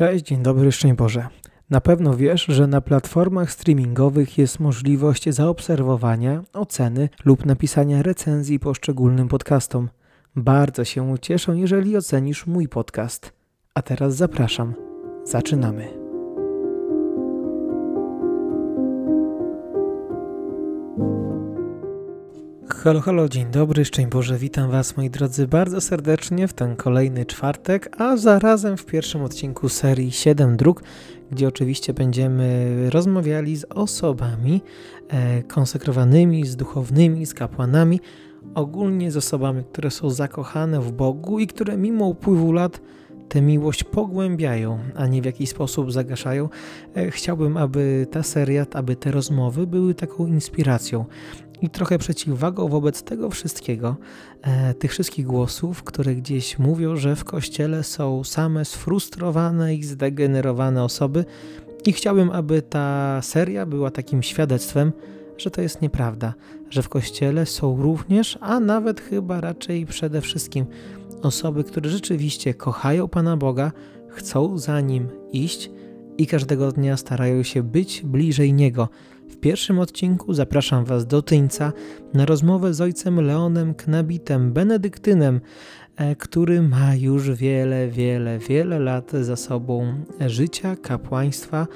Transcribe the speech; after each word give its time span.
Cześć, 0.00 0.24
dzień 0.24 0.42
dobry, 0.42 0.72
szczęść 0.72 0.94
Boże. 0.94 1.28
Na 1.70 1.80
pewno 1.80 2.16
wiesz, 2.16 2.44
że 2.44 2.66
na 2.66 2.80
platformach 2.80 3.52
streamingowych 3.52 4.38
jest 4.38 4.60
możliwość 4.60 5.28
zaobserwowania, 5.28 6.42
oceny 6.52 7.08
lub 7.24 7.46
napisania 7.46 8.02
recenzji 8.02 8.58
poszczególnym 8.58 9.28
podcastom. 9.28 9.88
Bardzo 10.36 10.84
się 10.84 11.02
ucieszę, 11.02 11.58
jeżeli 11.58 11.96
ocenisz 11.96 12.46
mój 12.46 12.68
podcast. 12.68 13.32
A 13.74 13.82
teraz 13.82 14.16
zapraszam. 14.16 14.74
Zaczynamy. 15.24 15.99
Halo, 22.84 23.00
halo, 23.00 23.28
dzień 23.28 23.46
dobry, 23.50 23.84
szczęść 23.84 24.10
Boże, 24.10 24.38
witam 24.38 24.70
Was 24.70 24.96
moi 24.96 25.10
drodzy 25.10 25.46
bardzo 25.46 25.80
serdecznie 25.80 26.48
w 26.48 26.52
ten 26.52 26.76
kolejny 26.76 27.26
czwartek, 27.26 28.00
a 28.00 28.16
zarazem 28.16 28.76
w 28.76 28.86
pierwszym 28.86 29.22
odcinku 29.22 29.68
serii 29.68 30.10
7 30.12 30.56
dróg, 30.56 30.82
gdzie 31.30 31.48
oczywiście 31.48 31.94
będziemy 31.94 32.76
rozmawiali 32.90 33.56
z 33.56 33.64
osobami 33.64 34.60
e, 35.08 35.42
konsekrowanymi, 35.42 36.46
z 36.46 36.56
duchownymi, 36.56 37.26
z 37.26 37.34
kapłanami, 37.34 38.00
ogólnie 38.54 39.10
z 39.10 39.16
osobami, 39.16 39.64
które 39.72 39.90
są 39.90 40.10
zakochane 40.10 40.80
w 40.80 40.92
Bogu 40.92 41.38
i 41.38 41.46
które 41.46 41.76
mimo 41.76 42.06
upływu 42.06 42.52
lat 42.52 42.80
tę 43.28 43.42
miłość 43.42 43.84
pogłębiają, 43.84 44.78
a 44.94 45.06
nie 45.06 45.22
w 45.22 45.24
jakiś 45.24 45.50
sposób 45.50 45.92
zagaszają. 45.92 46.48
E, 46.94 47.10
chciałbym, 47.10 47.56
aby 47.56 48.06
ta 48.10 48.22
seria, 48.22 48.66
aby 48.72 48.96
te 48.96 49.10
rozmowy 49.10 49.66
były 49.66 49.94
taką 49.94 50.26
inspiracją 50.26 51.04
i 51.62 51.70
trochę 51.70 51.98
przeciwwagą 51.98 52.68
wobec 52.68 53.02
tego 53.02 53.30
wszystkiego, 53.30 53.96
e, 54.42 54.74
tych 54.74 54.90
wszystkich 54.90 55.26
głosów, 55.26 55.82
które 55.82 56.14
gdzieś 56.14 56.58
mówią, 56.58 56.96
że 56.96 57.16
w 57.16 57.24
kościele 57.24 57.84
są 57.84 58.24
same 58.24 58.64
sfrustrowane 58.64 59.74
i 59.74 59.82
zdegenerowane 59.82 60.84
osoby. 60.84 61.24
I 61.86 61.92
chciałbym, 61.92 62.30
aby 62.30 62.62
ta 62.62 63.20
seria 63.22 63.66
była 63.66 63.90
takim 63.90 64.22
świadectwem, 64.22 64.92
że 65.38 65.50
to 65.50 65.62
jest 65.62 65.82
nieprawda, 65.82 66.34
że 66.70 66.82
w 66.82 66.88
kościele 66.88 67.46
są 67.46 67.82
również, 67.82 68.38
a 68.40 68.60
nawet 68.60 69.00
chyba 69.00 69.40
raczej 69.40 69.86
przede 69.86 70.20
wszystkim 70.20 70.66
osoby, 71.22 71.64
które 71.64 71.90
rzeczywiście 71.90 72.54
kochają 72.54 73.08
Pana 73.08 73.36
Boga, 73.36 73.72
chcą 74.08 74.58
za 74.58 74.80
nim 74.80 75.08
iść 75.32 75.70
i 76.18 76.26
każdego 76.26 76.72
dnia 76.72 76.96
starają 76.96 77.42
się 77.42 77.62
być 77.62 78.02
bliżej 78.04 78.52
Niego. 78.52 78.88
W 79.30 79.36
pierwszym 79.36 79.78
odcinku 79.78 80.34
zapraszam 80.34 80.84
Was 80.84 81.06
do 81.06 81.22
Tyńca 81.22 81.72
na 82.14 82.26
rozmowę 82.26 82.74
z 82.74 82.80
ojcem 82.80 83.20
Leonem 83.20 83.74
Knabitem, 83.74 84.52
benedyktynem, 84.52 85.40
e, 85.96 86.16
który 86.16 86.62
ma 86.62 86.94
już 86.94 87.30
wiele, 87.30 87.88
wiele, 87.88 88.38
wiele 88.38 88.78
lat 88.78 89.12
za 89.12 89.36
sobą 89.36 89.94
życia, 90.26 90.76
kapłaństwa, 90.76 91.66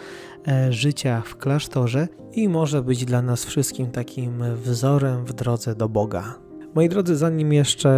e, 0.49 0.73
życia 0.73 1.23
w 1.27 1.37
klasztorze 1.37 2.09
i 2.33 2.49
może 2.49 2.83
być 2.83 3.05
dla 3.05 3.23
nas 3.23 3.45
wszystkim 3.45 3.91
takim 3.91 4.43
wzorem 4.55 5.25
w 5.25 5.33
drodze 5.33 5.75
do 5.75 5.89
Boga. 5.89 6.44
Moi 6.75 6.89
drodzy, 6.89 7.17
zanim 7.17 7.53
jeszcze 7.53 7.93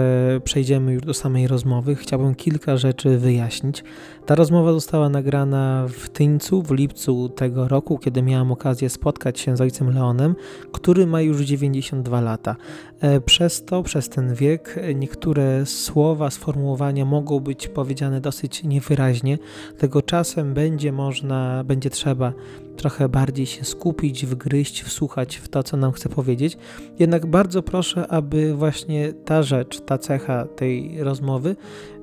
przejdziemy 0.45 0.93
już 0.93 1.03
do 1.03 1.15
samej 1.15 1.49
rozmowy, 1.49 1.95
chciałbym 1.95 2.35
kilka 2.35 2.77
rzeczy 2.77 3.19
wyjaśnić. 3.19 3.85
Ta 4.27 4.35
rozmowa 4.35 4.73
została 4.73 5.09
nagrana 5.09 5.87
w 5.89 6.09
Tyńcu 6.09 6.63
w 6.63 6.71
lipcu 6.71 7.29
tego 7.29 7.69
roku, 7.69 7.99
kiedy 7.99 8.23
miałem 8.23 8.53
okazję 8.53 8.91
spotkać 8.91 9.41
się 9.41 9.57
z 9.57 9.61
ojcem 9.61 9.95
Leonem, 9.95 10.35
który 10.73 11.07
ma 11.07 11.21
już 11.21 11.41
92 11.41 12.21
lata. 12.21 12.57
E, 13.01 13.21
przez 13.21 13.65
to, 13.65 13.83
przez 13.83 14.09
ten 14.09 14.35
wiek, 14.35 14.81
niektóre 14.95 15.67
słowa, 15.67 16.31
sformułowania 16.31 17.05
mogą 17.05 17.41
być 17.41 17.69
powiedziane 17.69 18.21
dosyć 18.21 18.65
niewyraźnie, 18.65 19.39
tego 19.79 20.03
czasem 20.03 20.55
będzie 20.55 20.93
można, 20.93 21.65
będzie 21.65 21.91
trzeba 21.91 22.33
trochę 22.77 23.09
bardziej 23.09 23.47
się 23.47 23.65
skupić, 23.65 24.27
wgryźć, 24.27 24.83
wsłuchać 24.83 25.37
w 25.37 25.49
to, 25.49 25.63
co 25.63 25.77
nam 25.77 25.93
chce 25.93 26.09
powiedzieć. 26.09 26.59
Jednak 26.99 27.27
bardzo 27.27 27.63
proszę, 27.63 28.09
aby 28.09 28.55
właśnie 28.55 29.13
ta 29.13 29.43
rzecz, 29.43 29.81
ta 29.81 29.99
cecha 29.99 30.45
tej 30.45 31.05
rozmowy 31.05 31.57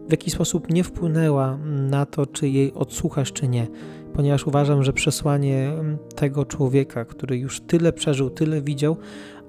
w 0.08 0.12
jakiś 0.12 0.34
sposób 0.34 0.70
nie 0.70 0.84
wpłynęła 0.84 1.58
na 1.66 2.06
to, 2.06 2.26
czy 2.26 2.50
jej 2.50 2.74
odsłuchasz, 2.74 3.34
czy 3.34 3.48
nie, 3.48 3.68
ponieważ 4.14 4.48
uważam, 4.48 4.84
że 4.84 4.94
przesłanie 4.94 5.72
tego 6.16 6.46
człowieka, 6.46 7.06
który 7.06 7.38
już 7.38 7.62
tyle 7.62 7.94
przeżył, 7.94 8.30
tyle 8.30 8.62
widział, 8.62 8.98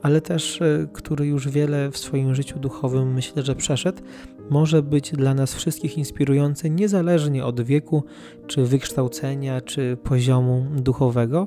ale 0.04 0.20
też 0.20 0.62
e, 0.62 0.86
który 0.92 1.26
już 1.26 1.48
wiele 1.48 1.90
w 1.90 1.98
swoim 1.98 2.34
życiu 2.34 2.58
duchowym 2.58 3.14
myślę, 3.14 3.42
że 3.42 3.54
przeszedł, 3.54 4.02
może 4.50 4.82
być 4.82 5.12
dla 5.12 5.34
nas 5.34 5.54
wszystkich 5.54 5.98
inspirujące, 5.98 6.70
niezależnie 6.70 7.44
od 7.44 7.60
wieku, 7.60 8.04
czy 8.46 8.64
wykształcenia, 8.64 9.60
czy 9.60 9.96
poziomu 10.02 10.66
duchowego. 10.76 11.46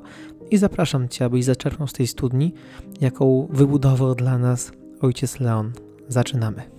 I 0.50 0.58
zapraszam 0.58 1.08
Cię, 1.08 1.24
abyś 1.24 1.44
zaczerpnął 1.44 1.88
z 1.88 1.92
tej 1.92 2.06
studni, 2.06 2.54
jaką 3.00 3.48
wybudował 3.50 4.14
dla 4.14 4.38
nas 4.38 4.72
ojciec 5.00 5.40
Leon. 5.40 5.72
Zaczynamy. 6.08 6.77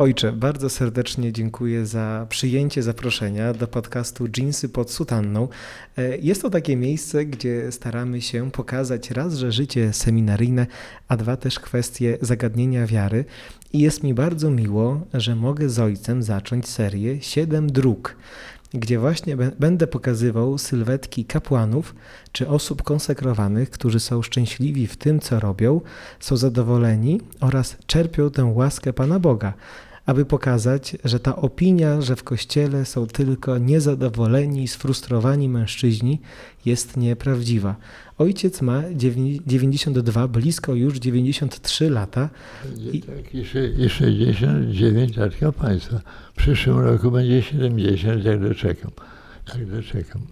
Ojcze, 0.00 0.32
bardzo 0.32 0.70
serdecznie 0.70 1.32
dziękuję 1.32 1.86
za 1.86 2.26
przyjęcie 2.28 2.82
zaproszenia 2.82 3.52
do 3.52 3.66
podcastu 3.66 4.26
Jeansy 4.36 4.68
pod 4.68 4.90
sutanną. 4.90 5.48
E, 5.96 6.18
jest 6.18 6.42
to 6.42 6.50
takie 6.50 6.76
miejsce, 6.76 7.24
gdzie 7.24 7.72
staramy 7.72 8.20
się 8.20 8.50
pokazać 8.50 9.10
raz, 9.10 9.34
że 9.34 9.52
życie 9.52 9.92
seminaryjne, 9.92 10.66
a 11.08 11.16
dwa 11.16 11.36
też 11.36 11.60
kwestie 11.60 12.18
zagadnienia 12.20 12.86
wiary. 12.86 13.24
I 13.72 13.78
jest 13.78 14.02
mi 14.02 14.14
bardzo 14.14 14.50
miło, 14.50 15.00
że 15.14 15.36
mogę 15.36 15.68
z 15.68 15.78
ojcem 15.78 16.22
zacząć 16.22 16.68
serię 16.68 17.22
Siedem 17.22 17.72
dróg 17.72 18.16
gdzie 18.74 18.98
właśnie 18.98 19.36
będę 19.36 19.86
pokazywał 19.86 20.58
sylwetki 20.58 21.24
kapłanów 21.24 21.94
czy 22.32 22.48
osób 22.48 22.82
konsekrowanych, 22.82 23.70
którzy 23.70 24.00
są 24.00 24.22
szczęśliwi 24.22 24.86
w 24.86 24.96
tym, 24.96 25.20
co 25.20 25.40
robią, 25.40 25.80
są 26.20 26.36
zadowoleni 26.36 27.20
oraz 27.40 27.76
czerpią 27.86 28.30
tę 28.30 28.44
łaskę 28.44 28.92
Pana 28.92 29.18
Boga 29.18 29.52
aby 30.06 30.24
pokazać, 30.24 30.96
że 31.04 31.20
ta 31.20 31.36
opinia, 31.36 32.00
że 32.00 32.16
w 32.16 32.24
kościele 32.24 32.84
są 32.84 33.06
tylko 33.06 33.58
niezadowoleni, 33.58 34.68
sfrustrowani 34.68 35.48
mężczyźni, 35.48 36.20
jest 36.64 36.96
nieprawdziwa. 36.96 37.76
Ojciec 38.18 38.62
ma 38.62 38.82
92, 39.46 40.28
blisko 40.28 40.74
już 40.74 40.98
93 40.98 41.90
lata. 41.90 42.28
I, 42.92 43.02
tak, 43.02 43.34
i 43.78 43.88
69 43.88 45.16
lat 45.16 45.32
państwa. 45.60 46.00
W 46.34 46.36
przyszłym 46.36 46.78
roku 46.78 47.10
będzie 47.10 47.42
70, 47.42 48.24
jak 48.24 48.40
doczekam. 48.40 48.90
Jak 49.54 49.66
doczekam. 49.66 50.22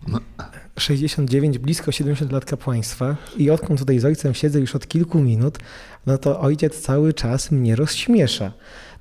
69, 0.79 1.59
blisko 1.59 1.93
70 1.93 2.33
lat 2.33 2.45
kapłaństwa 2.45 3.17
i 3.37 3.51
odkąd 3.51 3.81
tutaj 3.81 3.99
z 3.99 4.05
ojcem 4.05 4.35
siedzę 4.35 4.61
już 4.61 4.75
od 4.75 4.89
kilku 4.89 5.21
minut, 5.21 5.59
no 6.07 6.19
to 6.19 6.41
ojciec 6.41 6.81
cały 6.81 7.15
czas 7.15 7.51
mnie 7.51 7.77
rozśmiesza. 7.77 8.53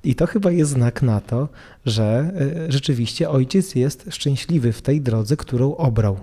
I 0.04 0.14
to 0.14 0.26
chyba 0.26 0.50
jest 0.50 0.70
znak 0.70 1.02
na 1.02 1.20
to, 1.20 1.48
że 1.86 2.32
e, 2.66 2.72
rzeczywiście 2.72 3.30
ojciec 3.30 3.74
jest 3.74 4.06
szczęśliwy 4.10 4.72
w 4.72 4.82
tej 4.82 5.00
drodze, 5.00 5.36
którą 5.36 5.76
obrał. 5.76 6.20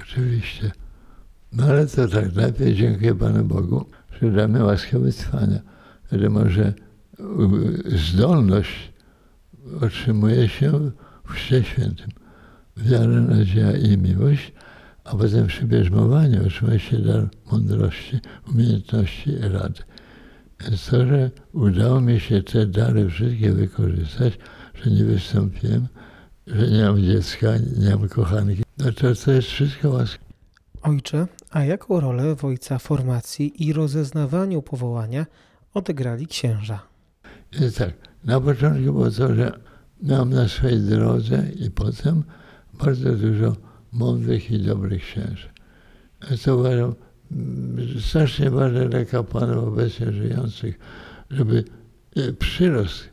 Oczywiście. 0.00 0.70
No 1.52 1.64
ale 1.64 1.86
to 1.86 2.08
tak, 2.08 2.34
najpierw 2.34 2.76
dziękuję 2.76 3.14
Panu 3.14 3.44
Bogu, 3.44 3.84
że 4.22 4.30
damy 4.30 4.64
łaskę 4.64 4.98
wytrwania, 4.98 5.60
że 6.12 6.30
może 6.30 6.74
zdolność 7.86 8.92
otrzymuje 9.80 10.48
się 10.48 10.90
w 11.24 11.32
Chrzcie 11.32 11.64
Świętym. 11.64 12.08
Wiara, 12.76 13.20
nadzieja 13.20 13.72
i 13.72 13.98
miłość, 13.98 14.52
a 15.04 15.16
potem 15.16 15.46
przy 15.46 15.64
bierzmowaniu 15.64 16.46
otrzymuje 16.46 16.78
się 16.78 16.98
dar 16.98 17.28
mądrości, 17.52 18.20
umiejętności 18.48 19.30
i 19.30 19.38
rady. 19.40 19.82
To, 20.90 21.06
że 21.06 21.30
udało 21.52 22.00
mi 22.00 22.20
się 22.20 22.42
te 22.42 22.66
dary 22.66 23.08
wszystkie 23.10 23.52
wykorzystać, 23.52 24.38
że 24.74 24.90
nie 24.90 25.04
wystąpiłem, 25.04 25.88
że 26.46 26.68
nie 26.70 26.84
mam 26.84 27.02
dziecka, 27.02 27.48
nie 27.78 27.96
mam 27.96 28.08
kochanki, 28.08 28.62
no 28.78 28.92
to, 28.92 29.14
to 29.14 29.32
jest 29.32 29.48
wszystko 29.48 29.90
łaska. 29.90 30.24
Ojcze, 30.82 31.26
a 31.50 31.64
jaką 31.64 32.00
rolę 32.00 32.36
w 32.36 32.44
ojca 32.44 32.78
formacji 32.78 33.66
i 33.66 33.72
rozeznawaniu 33.72 34.62
powołania 34.62 35.26
odegrali 35.74 36.26
księża? 36.26 36.82
Jest 37.60 37.78
tak, 37.78 37.94
na 38.24 38.40
początku 38.40 38.82
było 38.82 39.10
to, 39.10 39.34
że 39.34 39.58
miałem 40.02 40.30
na 40.30 40.48
swojej 40.48 40.80
drodze 40.80 41.44
i 41.60 41.70
potem 41.70 42.24
bardzo 42.72 43.12
dużo 43.12 43.56
mądrych 43.92 44.50
i 44.50 44.58
dobrych 44.58 45.02
księży. 45.02 45.48
Ja 46.30 46.36
to 46.44 46.56
uważam, 46.56 46.94
strasznie 48.00 48.50
ważne 48.50 48.88
dla 48.88 49.04
kapłanów 49.04 49.64
obecnie 49.64 50.12
żyjących, 50.12 50.78
żeby 51.30 51.64
e, 52.16 52.32
przyrost 52.32 53.08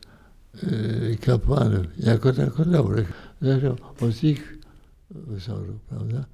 e, 0.62 1.16
kapłanów 1.16 1.86
jako 1.98 2.32
tako 2.32 2.64
dobrych 2.64 3.12
zależał 3.42 3.76
od 4.00 4.24
ich 4.24 4.58
wzorów, 5.10 5.80
prawda? 5.80 6.24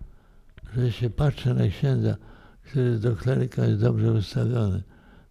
Że 0.76 0.92
się 0.92 1.10
patrzy 1.10 1.54
na 1.54 1.68
księdza, 1.68 2.16
który 2.62 2.98
do 2.98 3.16
kleryka 3.16 3.64
jest 3.64 3.80
dobrze 3.80 4.12
ustawiony, 4.12 4.82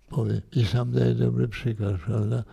powie 0.09 0.41
i 0.51 0.65
sam 0.65 0.91
daje 0.91 1.15
dobry 1.15 1.47
przykład, 1.47 2.01
prawda? 2.05 2.43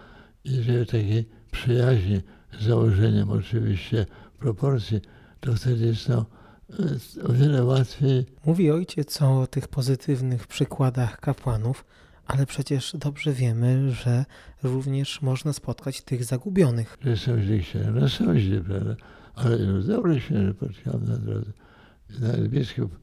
I 0.45 0.63
żeby 0.63 0.87
takiej 0.87 1.29
przyjaźni 1.51 2.21
z 2.61 2.65
założeniem 2.65 3.31
oczywiście 3.31 4.07
proporcji, 4.39 5.01
to 5.41 5.55
wtedy 5.55 5.87
jest 5.87 6.07
to 6.07 6.27
o 7.29 7.33
wiele 7.33 7.65
łatwiej. 7.65 8.27
Mówi 8.45 8.71
ojciec 8.71 9.23
o 9.23 9.47
tych 9.47 9.69
pozytywnych 9.69 10.47
przykładach 10.47 11.21
kapłanów, 11.21 11.85
ale 12.27 12.47
przecież 12.47 12.97
dobrze 12.99 13.33
wiemy, 13.33 13.91
że 13.93 14.25
również 14.63 15.23
można 15.23 15.53
spotkać 15.53 16.03
tych 16.03 16.25
zagubionych. 16.25 16.99
Że 17.05 17.17
są 17.17 17.41
źli 17.41 17.61
księży, 17.61 17.93
no 17.93 18.09
są 18.09 18.39
źli, 18.39 18.61
prawda? 18.61 18.97
Ale 19.35 19.57
już 19.59 19.87
dobrych 19.87 20.25
księży 20.25 20.55
spotkałem 20.57 21.09
na 21.09 21.17
drodze. 21.17 21.53
Nawet 22.21 22.49
biskup 22.49 22.99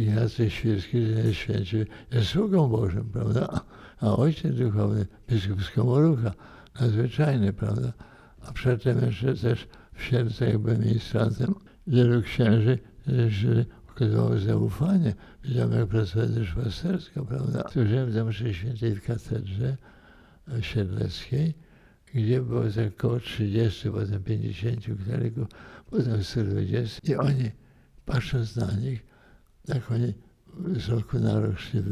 Ignacy 0.00 0.50
Świrski, 0.50 1.06
że 1.06 1.12
jest 1.12 1.38
święci, 1.38 1.76
jest 2.12 2.28
sługą 2.28 2.68
Bożym, 2.68 3.10
prawda? 3.12 3.60
A 4.00 4.16
ojciec 4.16 4.56
duchowny, 4.56 5.06
biskup 5.28 5.62
z 5.62 5.70
Komorucha, 5.70 6.32
nadzwyczajny, 6.80 7.52
prawda? 7.52 7.92
A 8.40 8.52
przedtem 8.52 9.04
jeszcze 9.06 9.34
też 9.34 9.68
w 9.94 10.02
Siercach 10.02 10.58
byłem 10.58 10.80
ministrantem. 10.80 11.54
Wielu 11.88 12.22
księży 12.22 12.78
też 13.04 13.46
okazało 13.90 14.38
zaufanie. 14.38 15.14
Widziałem, 15.44 15.72
jak 15.72 15.86
pracuje 15.86 16.26
duszpasterska, 16.26 17.24
prawda? 17.24 17.64
Służyłem 17.72 18.12
za 18.12 18.24
mszy 18.24 18.54
świętej 18.54 18.94
w 18.94 19.02
katedrze 19.02 19.76
siedleckiej, 20.60 21.54
gdzie 22.14 22.40
było 22.40 22.62
około 22.96 23.20
30, 23.20 23.90
potem 23.90 24.22
50 24.22 24.86
kleryków, 25.04 25.48
potem 25.90 26.24
120 26.24 27.00
i 27.12 27.14
oni, 27.14 27.50
patrząc 28.06 28.56
na 28.56 28.72
nich, 28.72 29.06
jak 29.68 29.90
oni 29.90 30.14
z 30.76 30.88
roku 30.88 31.18
na 31.18 31.40
rok 31.40 31.58
szli 31.58 31.82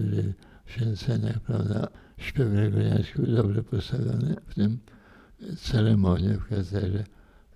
w 0.64 0.72
święceniach, 0.72 1.40
prawda, 1.40 1.88
śpiew 2.16 2.50
gregoriański 2.50 3.22
dobrze 3.22 3.62
postawiony, 3.62 4.36
w 4.46 4.54
tym 4.54 4.78
ceremonie 5.58 6.28
w 6.28 6.48
katedrze. 6.48 7.04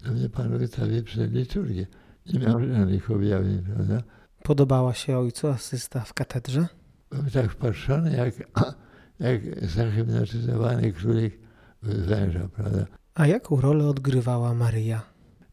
To 0.05 0.13
mnie 0.13 0.29
Pan 0.29 0.59
wystawił 0.59 1.05
przed 1.05 1.33
liturgię. 1.33 1.87
Nie 2.27 2.39
miał 2.39 2.61
żadnych 2.61 3.11
objawień, 3.11 3.63
prawda. 3.63 4.03
Podobała 4.43 4.95
się 4.95 5.19
ojcu 5.19 5.49
asysta 5.49 6.01
w 6.01 6.15
katedrze? 6.15 6.67
Byłem 7.11 7.31
tak 7.31 7.51
wpatrzony, 7.51 8.17
jak, 8.17 8.35
jak 9.29 9.69
zahipnotyzowany 9.71 10.93
królik 10.93 11.39
węża, 11.83 12.49
prawda. 12.49 12.87
A 13.15 13.27
jaką 13.27 13.61
rolę 13.61 13.87
odgrywała 13.87 14.55
Maryja? 14.55 15.03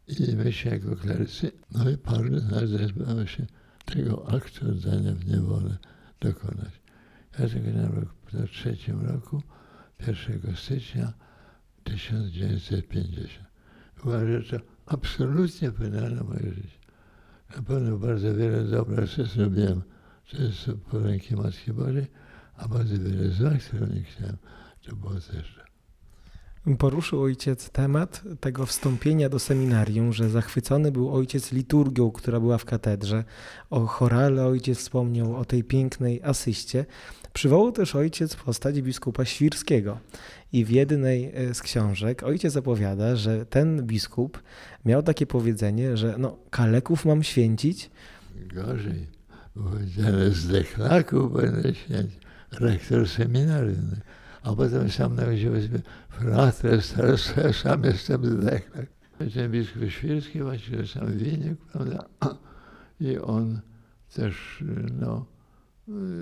I 0.08 0.36
myśmy 0.36 0.70
jako 0.70 0.96
klerycy, 0.96 1.52
no 1.72 1.90
i 1.90 1.96
paru 1.98 2.38
z 2.38 2.50
nas 2.50 2.68
zezbało 2.68 3.26
się 3.26 3.46
tego 3.84 4.28
aktu 4.28 4.68
oddania 4.68 5.12
w 5.14 5.26
niewolę 5.26 5.78
dokonać. 6.20 6.80
Ja 7.38 7.48
tego 7.48 7.70
na 7.70 7.88
rok, 7.88 8.14
w 8.32 8.50
trzecim 8.50 9.06
roku, 9.06 9.42
1 10.06 10.56
stycznia 10.56 11.12
1950. 11.84 13.48
Uważam, 14.04 14.42
że 14.42 14.60
absolutnie 14.88 15.70
wpłynęło 15.70 16.24
moje 16.24 16.52
życie. 16.52 16.78
Na 17.56 17.62
pewno 17.62 17.98
bardzo 17.98 18.34
wiele 18.34 18.64
dobra 18.64 19.06
rzeczy 19.06 19.24
zrobiłem, 19.24 19.82
jest 20.32 20.70
po 20.90 20.98
ręki 20.98 21.36
Matki 21.36 21.72
Bożej, 21.72 22.06
a 22.56 22.68
bardzo 22.68 22.98
wiele 22.98 23.28
zła, 23.30 23.50
które 23.50 23.86
nie 23.86 24.02
chciałem, 24.02 24.36
to 24.82 24.96
było 24.96 25.14
też. 25.14 25.67
Poruszył 26.76 27.22
ojciec 27.22 27.70
temat 27.70 28.22
tego 28.40 28.66
wstąpienia 28.66 29.28
do 29.28 29.38
seminarium, 29.38 30.12
że 30.12 30.30
zachwycony 30.30 30.92
był 30.92 31.14
ojciec 31.14 31.52
liturgią, 31.52 32.10
która 32.10 32.40
była 32.40 32.58
w 32.58 32.64
katedrze. 32.64 33.24
O 33.70 33.86
chorale 33.86 34.46
ojciec 34.46 34.78
wspomniał, 34.78 35.36
o 35.36 35.44
tej 35.44 35.64
pięknej 35.64 36.20
asyście. 36.22 36.84
Przywołał 37.32 37.72
też 37.72 37.94
ojciec 37.94 38.36
postać 38.36 38.82
biskupa 38.82 39.24
Świrskiego. 39.24 39.98
I 40.52 40.64
w 40.64 40.70
jednej 40.70 41.32
e, 41.34 41.54
z 41.54 41.62
książek 41.62 42.22
ojciec 42.22 42.56
opowiada, 42.56 43.16
że 43.16 43.46
ten 43.46 43.86
biskup 43.86 44.42
miał 44.84 45.02
takie 45.02 45.26
powiedzenie, 45.26 45.96
że 45.96 46.14
no, 46.18 46.36
kaleków 46.50 47.04
mam 47.04 47.22
święcić. 47.22 47.90
Gorzej, 48.54 49.06
powiedziane 49.54 50.30
z 50.30 50.48
dechlaków 50.48 51.32
będę 51.32 51.74
święcić. 51.74 52.18
Rektor 52.52 53.08
seminarium 53.08 53.90
a 54.48 54.56
potem 54.56 54.90
sam 54.90 55.14
narodził 55.14 55.62
sobie 55.62 55.80
fratres, 56.08 56.92
teraz 56.92 57.34
sam 57.62 57.84
jestem 57.84 58.26
zdechlak. 58.26 58.86
Ten 59.34 59.52
biskup 59.52 59.82
Świrski 59.88 60.42
właściwie 60.42 60.86
sam 60.86 61.18
Wieniek, 61.18 61.58
prawda? 61.58 62.04
I 63.00 63.18
on 63.18 63.60
też, 64.14 64.64
no, 65.00 65.26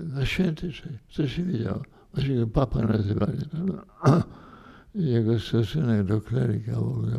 na 0.03 0.25
święty 0.25 0.71
co 1.09 1.27
się 1.27 1.43
widział. 1.43 1.83
Właśnie 2.13 2.35
go 2.35 2.47
papa 2.47 2.81
nazywali, 2.81 3.45
prawda? 3.51 3.83
Jego 4.95 5.39
stosunek 5.39 6.03
do 6.03 6.21
kleryka 6.21 6.71
w 6.71 6.83
ogóle 6.83 7.11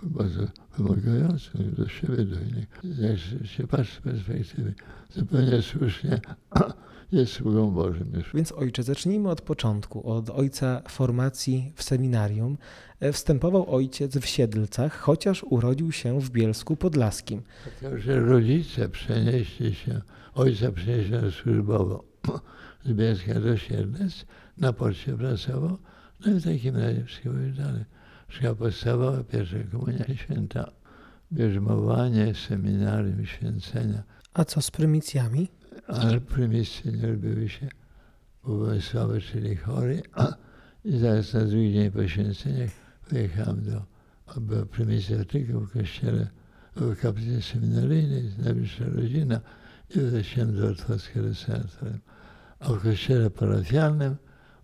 był 0.00 0.10
bardzo 0.10 0.40
wymagający 0.78 1.50
do 1.58 1.88
siebie, 1.88 2.24
do 2.24 2.40
innych. 2.40 2.68
Jak 2.98 3.46
się 3.48 3.66
patrzy 3.66 3.96
z 3.96 4.00
perspektywy, 4.00 4.74
zupełnie 5.10 5.62
słusznie 5.62 6.20
jest 7.12 7.32
sługą 7.32 7.70
Bożym 7.70 8.12
już. 8.14 8.34
Więc 8.34 8.52
ojcze, 8.52 8.82
zacznijmy 8.82 9.30
od 9.30 9.40
początku, 9.40 10.10
od 10.10 10.30
ojca 10.30 10.82
formacji 10.88 11.72
w 11.74 11.82
seminarium. 11.82 12.58
E, 13.00 13.12
wstępował 13.12 13.74
ojciec 13.74 14.18
w 14.18 14.26
Siedlcach, 14.26 14.98
chociaż 14.98 15.44
urodził 15.44 15.92
się 15.92 16.20
w 16.20 16.30
Bielsku 16.30 16.76
Podlaskim. 16.76 17.42
Także 17.80 18.20
rodzice 18.20 18.88
przenieśli 18.88 19.74
się, 19.74 20.00
ojca 20.34 20.72
przenieśli 20.72 21.32
służbowo 21.42 22.04
z 22.86 22.92
Bielska 22.92 23.40
do 23.40 23.56
Siedlec, 23.56 24.26
na 24.58 24.72
poczcie 24.72 25.16
pracował, 25.16 25.78
no 26.26 26.32
i 26.32 26.34
w 26.34 26.44
takim 26.44 26.76
razie 26.76 27.04
wszystko 27.04 27.30
było 27.30 27.52
dalej. 27.66 27.84
Szkoła 28.28 28.54
podstawowa, 28.54 29.24
pierwsza 29.24 29.56
komunia 29.72 30.04
święta, 30.14 30.70
bierzmowanie, 31.32 32.34
seminarium, 32.34 33.26
święcenia. 33.26 34.02
A 34.34 34.44
co 34.44 34.62
z 34.62 34.70
prymicjami? 34.70 35.48
Ale 35.86 36.20
prymisy 36.20 36.92
nie 36.92 37.08
odbyły 37.08 37.48
się 37.48 37.68
Władysławy, 38.44 39.20
czyli 39.20 39.56
chory. 39.56 40.02
I 40.84 40.98
zaraz 40.98 41.34
na 41.34 41.44
drugi 41.44 41.72
dzień 41.72 41.90
po 41.90 42.08
święceniach 42.08 42.70
wyjechałem 43.10 43.64
do, 43.64 43.82
była 44.40 44.66
prymisja 44.66 45.24
tylko 45.24 45.60
w 45.60 45.72
kościele, 45.72 46.26
w 46.76 47.00
kaplicy 47.00 47.42
seminaryjnej, 47.42 48.30
najbliższa 48.44 48.84
rodzina 48.84 49.40
i 49.96 50.00
wleciałem 50.00 50.56
do 50.56 50.68
Otwockiego 50.68 51.34
sanatorium. 51.34 52.00
A 52.60 52.72
w 52.72 52.82
kościele 52.82 53.30
parafialnym 53.30 54.16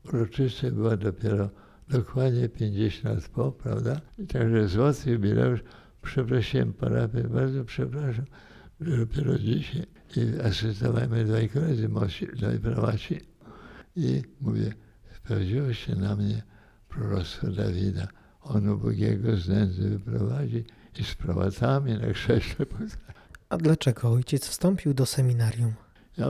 uroczystość 0.04 0.74
była 0.74 0.96
dopiero 0.96 1.50
dokładnie 1.88 2.48
50 2.48 3.04
lat 3.04 3.28
po, 3.28 3.52
prawda? 3.52 4.00
I 4.18 4.26
także 4.26 4.68
złoty 4.68 5.10
jubileusz 5.10 5.60
przeprosiłem 6.02 6.72
parafię, 6.72 7.22
bardzo 7.22 7.64
przepraszam, 7.64 8.24
dopiero 8.80 9.38
dzisiaj 9.38 9.86
i 10.16 10.40
asystowałem 10.40 11.26
dwaj 11.26 11.48
koledzy, 11.48 11.88
mości, 11.88 12.26
dwaj 12.26 12.58
prawaci. 12.58 13.20
I 13.96 14.22
mówię, 14.40 14.72
sprawdziło 15.16 15.72
się 15.72 15.96
na 15.96 16.16
mnie 16.16 16.42
proroctwo 16.88 17.46
Dawida. 17.46 18.08
On 18.42 18.68
ubogiego 18.68 19.36
z 19.36 19.48
nędzy 19.48 19.88
wyprowadzi 19.88 20.64
i 20.98 21.04
z 21.04 21.14
prałatami 21.14 21.92
na 21.92 22.12
krześle 22.12 22.66
A 23.48 23.56
dlaczego 23.56 24.12
ojciec 24.12 24.48
wstąpił 24.48 24.94
do 24.94 25.06
seminarium? 25.06 25.72
Ja 26.16 26.26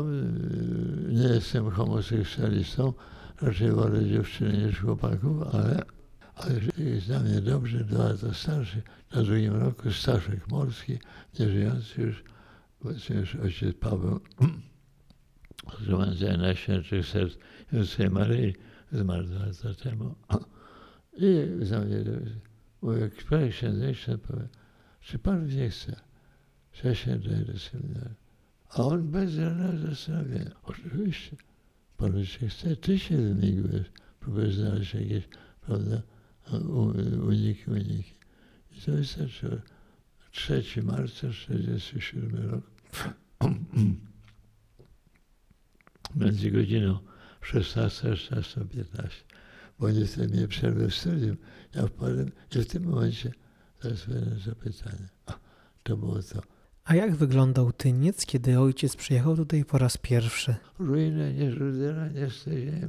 nie 1.09 1.29
jestem 1.35 1.71
homoseksualistą, 1.71 2.93
raczej 3.43 3.71
wolę 3.71 4.05
dziewczyny 4.09 4.67
niż 4.67 4.81
chłopaków, 4.81 5.43
ale, 5.55 5.83
ale 6.35 6.55
jest 6.79 7.07
dla 7.07 7.21
mnie 7.21 7.41
dobrze, 7.41 7.85
dwa 7.85 8.05
lata 8.05 8.35
starszy, 8.35 8.83
na 9.15 9.23
drugim 9.23 9.55
roku 9.55 9.93
Staszek 9.93 10.49
Morski, 10.49 10.99
nieżyjący 11.39 12.03
już, 12.03 12.25
Właśnie 12.81 13.17
już 13.17 13.35
ojciec 13.35 13.77
Paweł, 13.81 14.21
zgromadzenia 15.83 16.37
Najświętszych 16.37 17.07
Serc 17.07 17.35
Józefie 17.73 18.11
Maryi, 18.11 18.55
zmarł 18.93 19.27
dwa 19.27 19.47
lata 19.47 19.75
temu. 19.75 20.15
I 21.27 21.49
zamówił, 21.61 22.05
mówię, 22.83 23.11
księdza, 23.51 24.19
powie, 24.19 24.49
czy 25.01 25.19
pan 25.19 25.47
nie 25.47 25.71
chce? 25.71 25.97
Ja 26.85 26.95
się 26.95 27.19
daję 27.19 27.45
do 27.45 27.59
seminarium? 27.59 28.15
A 28.69 28.83
on 28.83 29.11
bez 29.11 29.31
żadnego 29.31 29.89
zastanowienia, 29.89 30.51
oczywiście, 30.63 31.37
pan 31.97 32.25
się 32.25 32.49
chce, 32.49 32.77
ty 32.77 32.99
się 32.99 33.17
wymigujesz, 33.17 33.87
próbujesz 34.21 34.55
znaleźć 34.55 34.95
jakieś, 34.95 35.29
prawda, 35.61 36.03
uniki, 37.27 37.71
uniki. 37.71 38.15
I 38.73 38.81
to 38.81 38.93
wystarczyło. 38.93 39.57
3 40.37 40.83
marca 40.83 41.29
1947 41.29 42.51
rok. 42.51 42.65
Między 46.17 46.51
godziną 46.51 46.99
16 47.41 48.09
a 48.09 48.13
16.15. 48.13 49.09
Bo 49.79 49.91
nie 49.91 50.07
wtedy 50.07 50.37
mnie 50.37 50.49
przerwę 50.49 50.89
w 50.89 50.95
studium. 50.95 51.37
Ja 51.75 51.87
wpadłem 51.87 52.33
i 52.57 52.59
w 52.59 52.67
tym 52.67 52.85
momencie 52.85 53.33
będę 53.83 54.39
zapytanie. 54.39 55.09
To 55.83 55.97
było 55.97 56.23
to. 56.23 56.43
A 56.85 56.95
jak 56.95 57.17
wyglądał 57.17 57.73
Tyniec, 57.73 58.27
kiedy 58.27 58.61
ojciec 58.61 58.97
przyjechał 58.97 59.37
tutaj 59.37 59.65
po 59.65 59.79
raz 59.79 59.97
pierwszy? 59.97 60.55
Ruiny, 60.79 61.35
nie 61.35 61.53
żudera, 61.53 62.09
nie 62.09 62.31
stadzenie, 62.31 62.89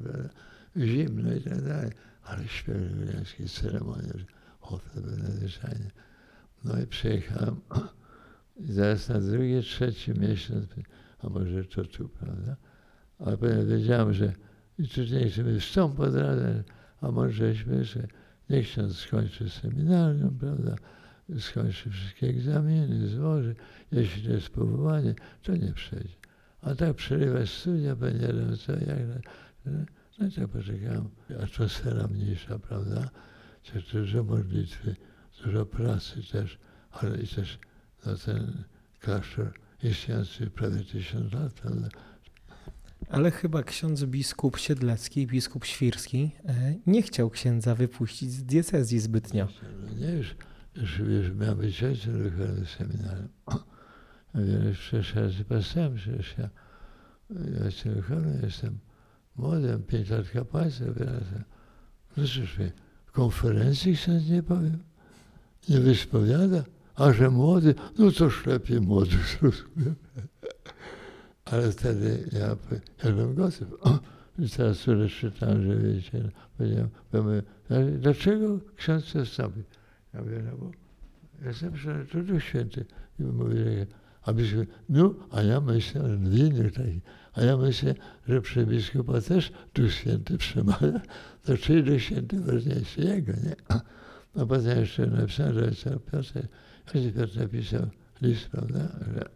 zimno 0.78 1.34
i 1.34 1.42
tak 1.42 1.62
dalej. 1.62 1.92
ale 2.24 2.48
śpiew 2.48 3.52
ceremonie, 3.52 4.14
hotel 4.60 5.04
był 5.04 5.18
nadzwyczajny. 5.18 5.92
No 6.64 6.80
i 6.80 6.88
przyjechałem 6.88 7.62
i 8.60 8.72
zaraz 8.72 9.10
na 9.10 9.20
drugi, 9.20 9.62
trzeci 9.62 10.12
miesiąc, 10.20 10.66
a 11.20 11.30
może 11.30 11.66
to 11.66 11.84
tu, 11.84 12.10
prawda? 12.10 12.56
Ale 13.20 13.38
potem 13.38 13.70
wiedziałem, 13.70 14.14
że 14.14 14.34
i 14.80 14.88
czy 14.88 15.10
nie 15.10 15.30
chcemy 15.30 15.60
wstąp 15.60 16.00
od 16.00 16.16
razu, 16.16 16.42
a 17.02 17.12
możeśmy, 17.12 17.84
że 17.84 18.08
niech 18.50 18.68
ksiądz 18.68 18.98
skończy 18.98 19.50
seminarium, 19.50 20.38
prawda? 20.40 20.76
Skończy 21.40 21.90
wszystkie 21.90 22.28
egzaminy, 22.28 23.08
złoży. 23.08 23.56
Jeśli 23.92 24.24
to 24.24 24.32
jest 24.32 24.50
powołanie, 24.50 25.16
to 25.44 25.56
nie 25.56 25.74
przejdzie. 25.74 26.16
A 26.62 26.76
tak 26.76 26.96
przerywać 26.96 27.50
studia, 27.50 27.96
panie 27.96 28.58
co 28.66 28.72
jak 28.72 29.00
no 30.20 30.28
i 30.28 30.32
tak 30.32 30.48
poczekałem. 30.48 31.10
Atmosfera 31.44 32.08
mniejsza, 32.08 32.60
prawda? 32.60 33.10
Też 33.74 33.92
dużo 33.92 34.24
modlitwy, 34.24 34.96
dużo 35.48 35.66
pracy 35.66 36.24
też, 36.32 36.60
ale 36.92 37.18
i 37.18 37.28
też 37.28 37.60
no, 38.06 38.16
ten 38.16 38.64
klasztor 39.00 39.54
istniejący 39.84 40.50
prawie 40.50 40.84
tysiąc 40.84 41.34
lat, 41.34 41.54
prawda? 41.54 41.88
Ale 43.10 43.32
chyba 43.32 43.64
ksiądz 43.64 44.04
biskup 44.04 44.58
Siedlecki, 44.58 45.28
biskup 45.28 45.66
Świrski 45.66 46.32
e, 46.46 46.76
nie 46.88 47.02
chciał 47.02 47.30
księdza 47.30 47.76
wypuścić 47.76 48.32
z 48.32 48.44
diecezji 48.44 49.00
zbytnio. 49.00 49.48
Nie, 49.96 50.12
już, 50.12 50.36
już, 50.76 51.00
już 51.00 51.32
miał 51.32 51.56
być 51.56 51.84
ojcem 51.84 52.24
duchowym 52.24 52.66
seminarium. 52.66 53.30
Ja 54.34 54.70
już 54.70 54.80
przeszedł 54.80 55.44
pasterem, 55.50 55.96
przecież 55.96 56.36
ja 56.38 56.50
ojcem 57.66 57.96
duchowym 57.96 58.42
jestem 58.44 58.80
młodym, 59.36 59.84
pięć 59.84 60.10
lat 60.10 60.30
kapłaństwa 60.30 60.86
wyrazem. 60.86 61.44
No 62.18 62.24
cóż 62.24 62.60
konferencji 63.12 63.94
ksiądz 63.94 64.30
nie 64.30 64.44
powiem, 64.44 64.84
nie 65.70 65.80
wyspowiada, 65.80 66.64
a 66.96 67.14
że 67.14 67.30
młody, 67.30 67.76
no 68.00 68.12
to 68.12 68.30
lepiej 68.46 68.82
młody, 68.82 69.12
zrozumiem. 69.40 69.96
Ale 71.46 71.72
wtedy 71.72 72.30
ja, 72.32 72.48
ja 73.04 73.12
byłem 73.12 73.36
gotów. 73.36 73.68
Literaturę 74.40 75.10
czytałem, 75.10 75.64
że 75.64 75.76
wiecie, 75.78 76.32
powiedziałem, 76.58 76.90
mówię, 77.14 77.42
dlaczego 78.00 78.60
ksiądz 78.76 79.06
chce 79.06 79.26
wstąpić? 79.26 79.66
Ja 80.14 80.22
mówię, 80.22 80.44
no 80.52 80.58
bo 80.58 80.72
jestem 81.46 81.74
przekonany, 81.74 82.06
to 82.06 82.24
Duch 82.24 82.44
Święty. 82.44 82.86
I 83.20 83.24
mówi, 83.24 83.58
abyśmy, 84.22 84.68
no, 84.90 85.14
a 85.32 85.42
ja 85.42 85.62
myślę, 85.62 86.02
w 86.18 86.38
innych 86.38 86.74
takich, 86.74 87.02
a 87.34 87.42
ja 87.42 87.58
myślę, 87.58 87.96
że 88.28 88.42
przy 88.42 88.66
biskupa 88.66 89.22
też 89.22 89.52
Duch 89.74 89.92
Święty 89.92 90.38
przemawia, 90.38 91.02
to 91.44 91.58
czyli 91.58 91.84
Duch 91.84 92.02
Święty 92.02 92.42
ważniejszy 92.42 93.02
jego, 93.02 93.32
nie? 93.32 93.56
A 94.38 94.46
potem 94.46 94.80
jeszcze 94.80 95.08
napisałem, 95.08 95.54
że 95.54 95.66
ojca 95.66 95.90
Piotr, 95.90 96.48
ojciec 96.96 97.16
Piotr 97.16 97.38
napisał 97.38 97.88
list, 98.22 98.50
prawda, 98.50 98.80
że 99.14 99.30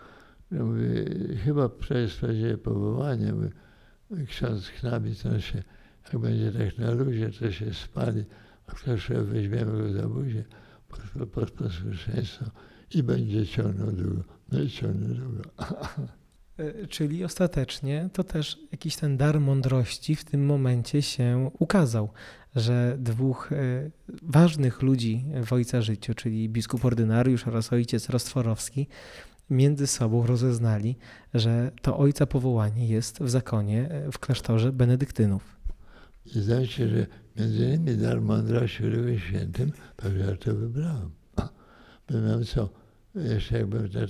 ja 0.58 0.64
mówię, 0.64 1.04
chyba 1.44 1.70
sprawiedliwe 2.08 2.58
powołanie, 2.58 3.32
mówię, 3.32 4.26
ksiądz 4.26 4.66
chnabi, 4.66 5.16
to 5.16 5.40
się, 5.40 5.62
jak 6.04 6.22
będzie 6.22 6.52
tak 6.52 6.78
na 6.78 6.90
luzie, 6.90 7.30
to 7.30 7.50
się 7.52 7.74
spali, 7.74 8.24
a 8.66 8.72
ktoś 8.72 9.08
weźmiemy 9.08 9.82
go 9.82 9.92
za 9.92 10.08
buzię 10.08 10.44
pod, 10.88 11.30
pod 11.30 11.50
posłuszeństwo 11.50 12.44
i 12.94 13.02
będzie 13.02 13.46
ciągnął 13.46 13.92
długo. 13.92 14.22
No 14.52 14.60
i 14.60 14.70
ciągnie 14.70 15.14
długo. 15.14 15.42
E, 16.58 16.86
czyli 16.86 17.24
ostatecznie 17.24 18.08
to 18.12 18.24
też 18.24 18.58
jakiś 18.72 18.96
ten 18.96 19.16
dar 19.16 19.40
mądrości 19.40 20.16
w 20.16 20.24
tym 20.24 20.46
momencie 20.46 21.02
się 21.02 21.50
ukazał, 21.58 22.10
że 22.56 22.96
dwóch 22.98 23.52
e, 23.52 23.90
ważnych 24.22 24.82
ludzi 24.82 25.24
w 25.46 25.52
Ojca 25.52 25.82
Życiu, 25.82 26.14
czyli 26.14 26.48
biskup 26.48 26.84
ordynariusz 26.84 27.46
oraz 27.46 27.72
ojciec 27.72 28.08
Rostworowski, 28.08 28.86
między 29.50 29.86
sobą 29.86 30.26
rozeznali, 30.26 30.96
że 31.34 31.70
to 31.82 31.98
ojca 31.98 32.26
powołanie 32.26 32.88
jest 32.88 33.22
w 33.22 33.30
zakonie 33.30 33.90
e, 33.90 34.12
w 34.12 34.18
klasztorze 34.18 34.72
benedyktynów. 34.72 35.56
Zdaje 36.26 36.66
się, 36.66 36.88
że 36.88 37.06
między 37.36 37.64
innymi 37.64 37.96
dar 37.96 38.20
mądrości 38.20 38.82
w 38.82 38.90
Duchu 38.90 39.18
Świętym, 39.18 39.72
pewnie 39.96 40.24
ja 40.24 40.36
to 40.36 40.54
wybrałem. 40.54 41.10
Byłem 42.08 42.44
co, 42.44 42.68
jeszcze 43.14 43.58
jakbym 43.58 43.82
na 43.82 44.06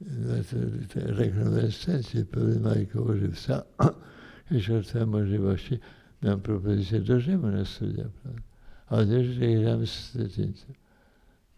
tej, 0.00 0.60
na 0.60 0.86
tej 0.88 1.02
rekonwalescencji 1.02 2.24
pełny 2.24 2.60
Majka 2.60 2.98
Żywca, 3.20 3.62
jeśli 4.50 4.74
otwierałem 4.74 5.10
możliwości, 5.10 5.78
miałem 6.22 6.40
propozycję 6.40 7.00
do 7.00 7.20
Rzymu 7.20 7.46
na 7.46 7.64
studia, 7.64 8.04
prawda? 8.22 8.42
Ale 8.86 9.06
też 9.06 9.38
grałem 9.38 9.86
z 9.86 9.90
Stetyńcem. 9.90 10.74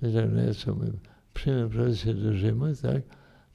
Wiedziałem, 0.03 0.35
no 0.35 0.43
ja 0.43 0.55
co 0.55 0.75
mówię, 0.75 0.93
przyjąłem 1.35 1.71
propozycję 1.71 2.15
do 2.15 2.33
Rzymu, 2.33 2.65
tak? 2.83 3.03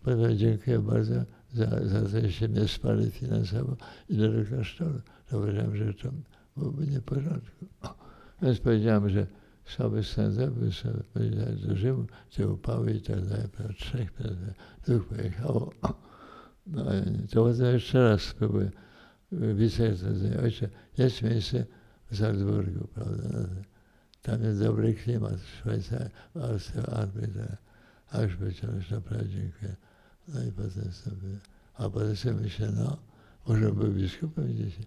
Potem 0.04 0.38
dziękuję 0.38 0.80
bardzo 0.80 1.14
za, 1.54 1.88
za 1.88 2.02
to, 2.02 2.08
że 2.08 2.32
się 2.32 2.48
mnie 2.48 2.66
wsparli 2.66 3.12
finansowo 3.12 3.76
i 4.10 4.18
do 4.18 4.30
klasztoru. 4.50 5.02
Uważałem, 5.32 5.76
że 5.76 5.94
to 5.94 6.10
byłoby 6.58 6.88
nie 6.88 7.00
w 7.00 7.04
porządku. 7.04 7.66
Więc 8.42 8.60
powiedziałem, 8.60 9.10
że 9.10 9.28
słaby 9.68 10.04
stan 10.04 10.32
zabył 10.32 10.72
sobie, 10.72 11.04
powiedziałem 11.14 11.60
do 11.60 11.76
Rzymu, 11.76 12.06
te 12.36 12.48
upały 12.48 12.92
i 12.92 13.02
tak 13.02 13.26
dalej, 13.26 13.48
prawda, 13.50 13.74
trzech, 13.74 14.12
prawda, 14.12 14.54
dwóch 14.86 15.08
pojechało. 15.08 15.74
No 16.68 16.86
to 17.32 17.64
jeszcze 17.72 18.10
raz 18.10 18.22
spróbuję. 18.22 18.72
Wicerektor 19.32 20.10
ojcze, 20.44 20.70
jest 20.98 21.22
miejsce 21.22 21.66
w 22.12 22.18
Salzburgu, 22.18 22.88
prawda, 22.88 23.30
tam 24.22 24.44
jest 24.44 24.60
dobry 24.60 24.94
klimat, 24.94 25.40
Szwajcaria, 25.60 26.10
Austria, 26.36 26.84
Alpy, 26.84 27.28
tak. 27.28 27.58
A 28.12 28.22
już 28.22 28.36
powiedziałem, 28.36 28.82
że 28.82 28.96
naprawdę 28.96 29.30
dziękuję. 29.30 29.76
No 30.28 30.44
i 30.44 30.52
potem 30.52 30.92
sobie, 30.92 31.38
a 31.74 31.90
potem 31.90 32.16
sobie 32.16 32.36
myślę, 32.36 32.72
no, 32.72 32.98
może 33.48 33.72
był 33.72 33.92
biskupem 33.94 34.54
dzisiaj. 34.54 34.86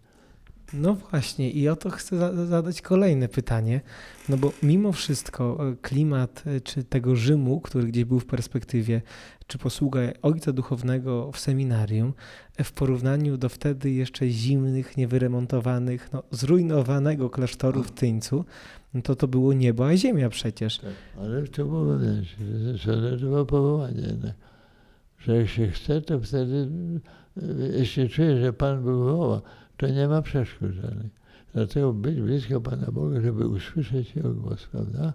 No 0.72 0.94
właśnie, 0.94 1.50
i 1.50 1.68
o 1.68 1.76
to 1.76 1.90
chcę 1.90 2.46
zadać 2.46 2.82
kolejne 2.82 3.28
pytanie, 3.28 3.80
no 4.28 4.36
bo 4.36 4.52
mimo 4.62 4.92
wszystko 4.92 5.68
e, 5.68 5.76
klimat 5.82 6.42
e, 6.46 6.60
czy 6.60 6.84
tego 6.84 7.16
Rzymu, 7.16 7.60
który 7.60 7.86
gdzieś 7.86 8.04
był 8.04 8.20
w 8.20 8.26
perspektywie, 8.26 9.02
czy 9.46 9.58
posługa 9.58 10.00
ojca 10.22 10.52
duchownego 10.52 11.32
w 11.32 11.38
seminarium, 11.38 12.12
e, 12.56 12.64
w 12.64 12.72
porównaniu 12.72 13.36
do 13.36 13.48
wtedy 13.48 13.90
jeszcze 13.90 14.28
zimnych, 14.28 14.96
niewyremontowanych, 14.96 16.12
no, 16.12 16.22
zrujnowanego 16.30 17.30
klasztoru 17.30 17.82
w 17.82 17.90
Tyńcu, 17.90 18.44
no 18.94 19.02
to 19.02 19.16
to 19.16 19.28
było 19.28 19.52
niebo, 19.52 19.86
a 19.86 19.96
ziemia 19.96 20.28
przecież. 20.28 20.78
Tak, 20.78 20.90
ale 21.18 21.42
to 21.42 21.64
było, 21.64 21.98
że 22.74 23.18
to 23.18 23.26
było 23.26 23.46
powołanie. 23.46 24.16
No. 24.22 24.32
Że 25.18 25.36
jak 25.36 25.48
się 25.48 25.68
chce, 25.68 26.00
to 26.00 26.20
wtedy, 26.20 26.68
jeśli 27.72 28.08
czuje, 28.08 28.40
że 28.40 28.52
Pan 28.52 28.82
był 28.82 29.04
woła, 29.04 29.42
to 29.80 29.88
nie 29.88 30.08
ma 30.08 30.22
przeszkód 30.22 30.72
żadnych. 30.72 31.12
Dlatego 31.54 31.92
być 31.92 32.20
blisko 32.20 32.60
Pana 32.60 32.86
Boga, 32.92 33.20
żeby 33.20 33.48
usłyszeć 33.48 34.16
Jego 34.16 34.34
głos, 34.34 34.66
prawda? 34.66 35.12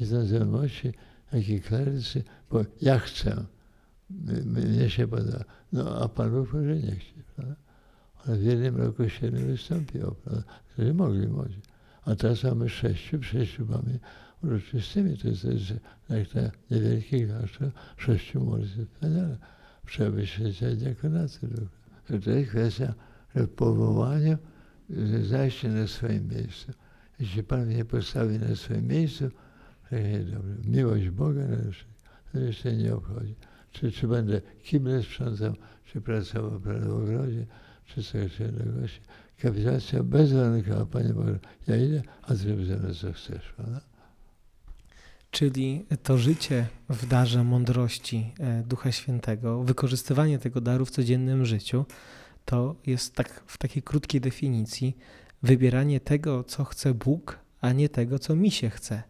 I 0.00 0.06
te 0.06 0.24
znajomości, 0.24 0.92
jak 1.32 1.48
i 1.48 1.60
klerycy, 1.60 2.24
bo 2.50 2.64
ja 2.82 2.98
chcę, 2.98 3.44
mnie 4.44 4.90
się 4.90 5.08
podoba. 5.08 5.44
No 5.72 6.02
a 6.02 6.08
Pan 6.08 6.30
Bóg 6.30 6.52
może 6.52 6.76
nie 6.76 6.96
chce, 6.96 7.22
prawda? 7.36 7.54
Ale 8.26 8.36
w 8.36 8.42
jednym 8.42 8.76
roku 8.76 9.08
siedem 9.08 9.46
wystąpiło, 9.46 10.10
prawda? 10.10 10.42
Którzy 10.72 10.94
mogli 10.94 11.28
młodzi. 11.28 11.60
A 12.04 12.14
teraz 12.14 12.44
mamy 12.44 12.68
sześciu, 12.68 13.22
sześciu 13.22 13.66
mamy 13.66 13.98
uroczystymi. 14.42 15.18
To 15.18 15.28
jest, 15.28 15.42
to 15.42 15.50
jest 15.50 15.72
jak 16.08 16.28
te 16.28 16.50
niewielkie 16.70 17.26
klasztor, 17.26 17.70
sześciu 17.96 18.40
młodych 18.40 18.70
wspaniale. 18.70 19.38
Trzeba 19.86 20.10
wyświecać 20.10 20.76
diakonaty. 20.76 21.48
To 22.24 22.30
jest 22.30 22.50
kwestia 22.50 22.94
w 23.46 23.48
powołaniu 23.48 24.38
zajście 25.22 25.68
na 25.68 25.86
swoim 25.86 26.28
miejscu. 26.28 26.72
Jeśli 27.20 27.42
Pan 27.42 27.66
mnie 27.66 27.84
postawi 27.84 28.38
na 28.38 28.56
swoim 28.56 28.86
miejscu. 28.86 29.24
Miłość 30.64 31.10
Boga. 31.10 31.42
To 32.32 32.38
jeszcze 32.38 32.76
nie 32.76 32.94
obchodzi. 32.94 33.34
Czy, 33.70 33.92
czy 33.92 34.08
będę 34.08 34.40
kible 34.62 35.02
sprzątał, 35.02 35.54
czy 35.84 36.00
pracował 36.00 36.60
w 36.60 36.68
ogrodzie, 36.90 37.46
czy 37.86 38.02
coś 38.02 38.40
innego. 38.40 38.88
Kapitacja 39.42 40.02
bezwarunkowa, 40.02 40.86
Panie 40.86 41.14
Boże, 41.14 41.38
ja 41.66 41.76
idę, 41.76 42.02
a 42.22 42.34
zrób 42.34 42.64
ze 42.64 42.76
mną 42.76 42.94
co 42.94 43.12
chcesz. 43.12 43.52
Prawda? 43.56 43.80
Czyli 45.30 45.86
to 46.02 46.18
życie 46.18 46.66
w 46.88 47.06
darze 47.06 47.44
mądrości 47.44 48.32
e, 48.40 48.62
Ducha 48.62 48.92
Świętego, 48.92 49.64
wykorzystywanie 49.64 50.38
tego 50.38 50.60
daru 50.60 50.84
w 50.84 50.90
codziennym 50.90 51.46
życiu, 51.46 51.84
to 52.48 52.76
jest 52.86 53.14
tak 53.14 53.42
w 53.46 53.58
takiej 53.58 53.82
krótkiej 53.82 54.20
definicji 54.20 54.96
wybieranie 55.42 56.00
tego, 56.00 56.44
co 56.44 56.64
chce 56.64 56.94
Bóg, 56.94 57.38
a 57.60 57.72
nie 57.72 57.88
tego, 57.88 58.18
co 58.18 58.36
mi 58.36 58.50
się 58.50 58.70
chce. 58.70 59.02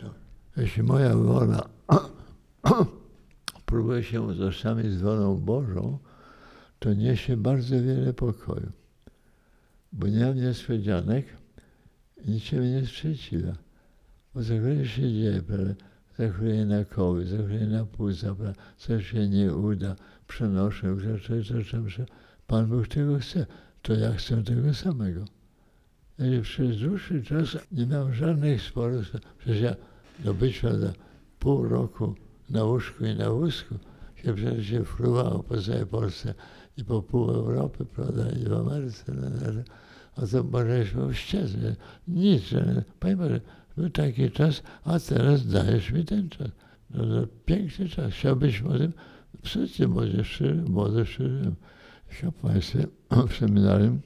Jeśli 0.56 0.82
moja 0.82 1.14
wola 1.14 1.68
próbuje 3.66 4.02
się 4.02 4.22
utożsamić 4.22 4.92
z 4.92 5.02
wolą 5.02 5.36
Bożą, 5.36 5.98
to 6.78 6.94
niesie 6.94 7.36
bardzo 7.36 7.82
wiele 7.82 8.12
pokoju. 8.12 8.72
Bo 9.92 10.06
nie 10.06 10.24
mam 10.24 10.36
niespodzianek 10.36 11.26
I 12.24 12.30
nic 12.30 12.42
się 12.42 12.56
mnie 12.60 12.72
nie 12.72 12.86
sprzeciwia. 12.86 13.54
Bo 14.34 14.42
cokolwiek 14.42 14.86
się 14.86 15.02
dzieje, 15.02 15.42
prawda? 15.42 15.74
Zachoruje 16.18 16.66
na 16.66 16.84
koły, 16.84 17.26
zachoruje 17.26 17.66
na 17.66 17.84
płuca, 17.86 18.34
prawda? 18.34 18.62
coś 18.76 19.10
się 19.10 19.28
nie 19.28 19.54
uda, 19.54 19.96
przenoszę 20.28 21.00
rzeczy, 21.00 21.42
że 21.42 22.06
Pan 22.48 22.66
Bóg 22.66 22.88
tego 22.88 23.18
chce, 23.18 23.46
to 23.82 23.94
ja 23.94 24.12
chcę 24.12 24.44
tego 24.44 24.74
samego. 24.74 25.24
I 26.18 26.42
przez 26.42 26.78
dłuższy 26.78 27.22
czas 27.22 27.58
nie 27.72 27.86
miałem 27.86 28.14
żadnych 28.14 28.62
sporów. 28.62 29.12
Przecież 29.38 29.60
ja 29.60 29.74
do 30.24 30.34
być 30.34 30.60
prawda, 30.60 30.92
pół 31.38 31.68
roku 31.68 32.14
na 32.50 32.64
łóżku 32.64 33.04
i 33.04 33.14
na 33.14 33.30
wózku, 33.30 33.74
kiedy 34.22 34.64
się 34.64 34.84
fruwało 34.84 35.42
po 35.42 35.62
całej 35.62 35.86
Polsce 35.86 36.34
i 36.76 36.84
po 36.84 37.02
pół 37.02 37.30
Europy, 37.30 37.84
prawda, 37.84 38.30
i 38.30 38.44
w 38.44 38.52
Ameryce, 38.52 39.04
a 40.16 40.26
to 40.26 40.44
może 40.44 40.84
ścieżce. 41.12 41.76
Nic, 42.08 42.42
Panie 43.00 43.16
Boże, 43.16 43.40
był 43.76 43.90
taki 43.90 44.30
czas, 44.30 44.62
a 44.84 44.98
teraz 44.98 45.46
dajesz 45.46 45.90
mi 45.90 46.04
ten 46.04 46.28
czas. 46.28 46.48
No, 46.90 47.06
no 47.06 47.26
piękny 47.46 47.88
czas. 47.88 48.14
Chciałbyś 48.14 48.62
o 48.62 48.78
tym, 48.78 48.92
absolutnie 49.38 49.88
młody 49.88 50.24
szczery, 50.24 50.62
młody 50.62 51.04
szczery. 52.10 52.86
W 53.28 53.36
seminarium, 53.36 54.00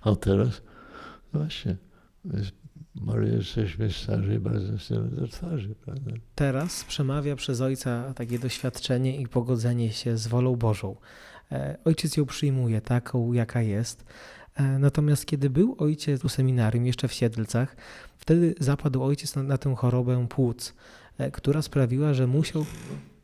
a 0.00 0.16
teraz 0.16 0.62
właśnie, 1.32 1.76
może 2.94 3.28
jesteśmy 3.28 3.90
starzy 3.92 4.40
bardzo 4.40 4.78
chcemy 4.78 5.08
do 5.08 5.28
twarzy, 5.28 5.74
prawda? 5.84 6.10
Teraz 6.34 6.84
przemawia 6.84 7.36
przez 7.36 7.60
ojca 7.60 8.14
takie 8.14 8.38
doświadczenie 8.38 9.20
i 9.20 9.28
pogodzenie 9.28 9.92
się 9.92 10.16
z 10.16 10.26
wolą 10.26 10.56
Bożą. 10.56 10.96
E, 11.52 11.76
ojciec 11.84 12.16
ją 12.16 12.26
przyjmuje 12.26 12.80
taką, 12.80 13.32
jaka 13.32 13.62
jest. 13.62 14.04
E, 14.54 14.78
natomiast 14.78 15.26
kiedy 15.26 15.50
był 15.50 15.76
ojciec 15.78 16.24
u 16.24 16.28
seminarium, 16.28 16.86
jeszcze 16.86 17.08
w 17.08 17.12
Siedlcach, 17.12 17.76
wtedy 18.18 18.54
zapadł 18.60 19.02
ojciec 19.02 19.36
na, 19.36 19.42
na 19.42 19.58
tę 19.58 19.74
chorobę 19.74 20.26
płuc, 20.28 20.74
e, 21.18 21.30
która 21.30 21.62
sprawiła, 21.62 22.14
że 22.14 22.26
musiał 22.26 22.64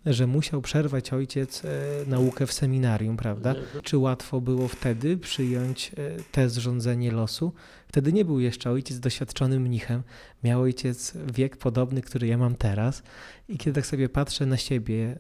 że 0.07 0.27
musiał 0.27 0.63
przerwać 0.63 1.13
ojciec 1.13 1.63
naukę 2.07 2.47
w 2.47 2.53
seminarium, 2.53 3.17
prawda? 3.17 3.55
Czy 3.83 3.99
łatwo 3.99 4.41
było 4.41 4.69
wtedy 4.69 5.17
przyjąć 5.17 5.93
te 6.33 6.49
zrządzenie 6.49 7.13
losu? 7.13 7.53
Wtedy 7.89 8.13
nie 8.13 8.25
był 8.25 8.41
jeszcze 8.41 8.71
ojciec 8.71 9.01
doświadczonym 9.01 9.63
mnichem, 9.63 10.03
miał 10.45 10.61
ojciec 10.61 11.17
wiek 11.35 11.57
podobny, 11.57 12.03
który 12.03 12.27
ja 12.27 12.39
mam 12.39 12.55
teraz 12.55 13.03
i 13.49 13.59
kiedy 13.59 13.75
tak 13.75 13.87
sobie 13.87 14.09
patrzę 14.09 14.47
na 14.47 14.57
siebie, 14.57 15.19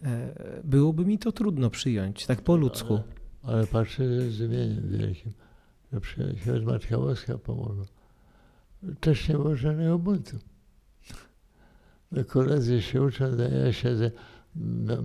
byłoby 0.65 1.05
mi 1.05 1.19
to 1.19 1.33
trudno 1.33 1.71
przyjąć, 1.71 2.27
tak 2.27 2.41
po 2.41 2.57
ludzku. 2.57 3.01
Ale, 3.43 3.57
ale 3.57 3.67
patrzę 3.67 4.09
ze 4.09 4.31
zdumieniem 4.31 4.89
wielkim 4.89 5.33
że 5.93 6.01
przyjaciół 6.01 6.63
Matka 6.67 6.99
Boska 6.99 7.39
pomogła. 7.39 7.85
Też 9.01 9.29
nie 9.29 9.35
było 9.35 9.57
żadnego 9.57 9.99
buntu. 9.99 10.37
No 12.13 12.25
koledzy 12.25 12.83
się 12.83 13.03
uczą, 13.03 13.25
a 13.25 13.67
ja 13.67 13.73
siedzę, 13.73 14.11
na 14.55 14.97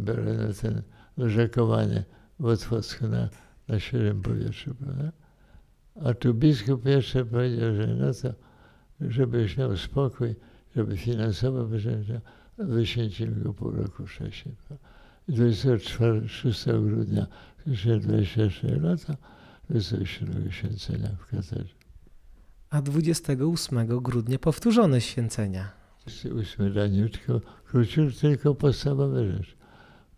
ten 0.61 0.81
rzekowanie 1.17 2.03
w 2.39 2.45
Otwocku 2.45 3.07
na, 3.07 3.29
na 3.67 3.79
świeżym 3.79 4.21
powietrzu, 4.21 4.75
prawda? 4.75 5.11
A 6.03 6.13
tu 6.13 6.33
biskup 6.33 6.85
jeszcze 6.85 7.25
powiedział, 7.25 7.75
że 7.75 7.87
no 7.87 8.13
to, 8.13 8.33
żebyś 9.01 9.57
miał 9.57 9.77
spokój, 9.77 10.35
żeby 10.75 10.97
finansowo 10.97 11.67
wyświęcimy 12.57 13.43
go 13.43 13.53
pół 13.53 13.71
roku. 13.71 14.03
I 15.27 15.33
26 15.33 16.65
grudnia 16.65 17.27
2024 17.65 18.79
lata 18.79 19.15
Wysokiego 19.69 20.51
Święcenia 20.51 21.09
w 21.19 21.25
katedrze. 21.25 21.75
A 22.69 22.81
28 22.81 23.87
grudnia 23.87 24.39
powtórzone 24.39 25.01
święcenia. 25.01 25.84
28 26.05 26.73
raniutko, 26.73 27.41
króciutko, 27.65 28.19
tylko 28.21 28.55
podstawowe 28.55 29.31
rzeczy. 29.31 29.55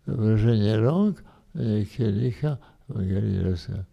Wrażenie 0.06 0.76
rąk, 0.76 1.24
e, 1.54 1.84
kielicha, 1.84 2.56
Ewangelii 2.90 3.40
Rosa. 3.40 3.84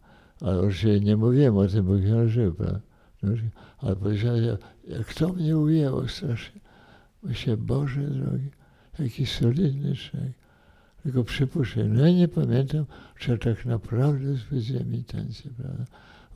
Ale 0.42 0.60
oczywiście 0.60 1.00
nie 1.00 1.18
mówiłem 1.18 1.58
o 1.58 1.68
tym, 1.68 1.86
bo 1.86 1.98
książę 1.98 2.30
żył, 2.30 2.54
prawda? 2.54 2.80
No, 3.24 3.32
ale 3.78 3.96
powiedziałem, 3.96 4.58
jak 4.88 5.14
to 5.14 5.34
mnie 5.34 5.58
ujęło 5.58 6.08
strasznie. 6.08 6.62
Myślę, 7.24 7.58
Boże 7.58 8.02
drogi, 8.02 8.50
jaki 9.00 9.26
solidny 9.26 9.96
człowiek. 9.96 10.34
Tylko 11.04 11.24
przypuszczam, 11.24 11.94
no 11.94 12.08
ja 12.08 12.14
nie 12.14 12.28
pamiętam, 12.28 12.86
czy 13.20 13.38
tak 13.38 13.66
naprawdę 13.66 14.34
zwyciężyłem 14.34 14.94
intencję, 14.94 15.52
prawda? 15.58 15.86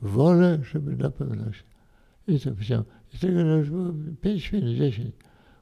Wolę, 0.02 0.58
żeby 0.72 0.96
na 0.96 1.10
pewno 1.10 1.52
się. 1.52 1.62
I 2.28 2.40
to 2.40 2.50
powiedziałem. 2.50 2.84
I 3.14 3.18
tego 3.18 3.38
było 3.64 3.92
5 4.20 4.52
minut, 4.52 4.76
10. 4.76 5.12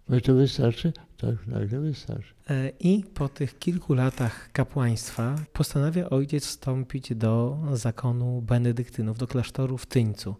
Bo 0.08 0.20
to 0.20 0.34
wystarczy? 0.34 0.92
Tak, 1.16 1.46
nagle 1.46 1.80
wystarczy. 1.80 2.34
E, 2.50 2.72
I 2.80 3.04
po 3.14 3.28
tych 3.28 3.58
kilku 3.58 3.94
latach 3.94 4.52
kapłaństwa 4.52 5.36
postanawia 5.52 6.10
ojciec 6.10 6.46
wstąpić 6.46 7.14
do 7.14 7.58
zakonu 7.72 8.42
benedyktynów, 8.42 9.18
do 9.18 9.26
klasztoru 9.26 9.78
w 9.78 9.86
Tyńcu. 9.86 10.34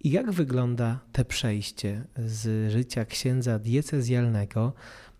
I 0.00 0.10
jak 0.10 0.32
wygląda 0.32 1.00
te 1.12 1.24
przejście 1.24 2.04
z 2.16 2.72
życia 2.72 3.04
księdza 3.04 3.58
diecezjalnego 3.58 4.72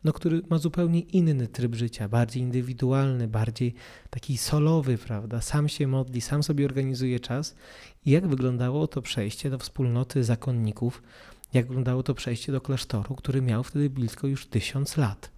no, 0.04 0.12
który 0.12 0.42
ma 0.50 0.58
zupełnie 0.58 1.00
inny 1.00 1.48
tryb 1.48 1.74
życia, 1.74 2.08
bardziej 2.08 2.42
indywidualny, 2.42 3.28
bardziej 3.28 3.74
taki 4.10 4.38
solowy, 4.38 4.98
prawda? 4.98 5.40
Sam 5.40 5.68
się 5.68 5.86
modli, 5.86 6.20
sam 6.20 6.42
sobie 6.42 6.64
organizuje 6.64 7.20
czas. 7.20 7.54
I 8.04 8.10
jak 8.10 8.26
wyglądało 8.26 8.86
to 8.86 9.02
przejście 9.02 9.50
do 9.50 9.58
wspólnoty 9.58 10.24
zakonników, 10.24 11.02
jak 11.54 11.66
wyglądało 11.66 12.02
to 12.02 12.14
przejście 12.14 12.52
do 12.52 12.60
klasztoru, 12.60 13.14
który 13.14 13.42
miał 13.42 13.62
wtedy 13.62 13.90
blisko 13.90 14.26
już 14.26 14.46
tysiąc 14.46 14.96
lat? 14.96 15.30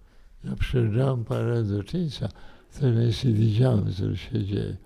Ja 0.43 0.55
przyjeżdżałem 0.55 1.25
parę 1.25 1.63
do 1.63 1.83
Tyńca, 1.83 2.29
w 2.69 2.79
tym 2.79 2.99
miejscu 2.99 3.27
widziałem, 3.33 3.93
co 3.93 4.15
się 4.15 4.45
dzieje. 4.45 4.77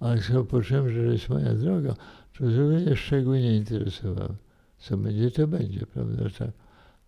Ale 0.00 0.16
jak 0.16 0.46
poczułem, 0.46 0.90
że 0.90 1.00
jest 1.00 1.28
moja 1.28 1.54
droga, 1.54 1.94
to 2.38 2.44
mnie 2.44 2.96
szczególnie 2.96 3.56
interesowało. 3.56 4.34
Co 4.78 4.96
będzie, 4.96 5.30
to 5.30 5.46
będzie, 5.46 5.86
prawda? 5.86 6.22
Tak. 6.38 6.50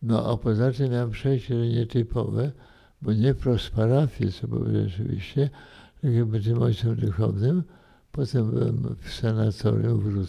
No 0.03 0.33
a 0.33 0.37
poza 0.37 0.73
tym 0.73 0.91
miałem 0.91 1.11
przejście 1.11 1.55
nietypowe, 1.55 2.53
bo 3.03 3.13
nie 3.13 3.35
wprost 3.35 3.71
parafii, 3.71 4.33
co 4.33 4.49
było 4.49 4.65
rzeczywiście, 4.73 5.51
tylko 6.01 6.27
byłem 6.27 6.43
tym 6.43 6.63
ojcem 6.63 6.97
duchownym. 6.97 7.63
Potem 8.13 8.51
byłem 8.51 8.97
w 9.01 9.13
sanatorium 9.13 10.01
w 10.01 10.27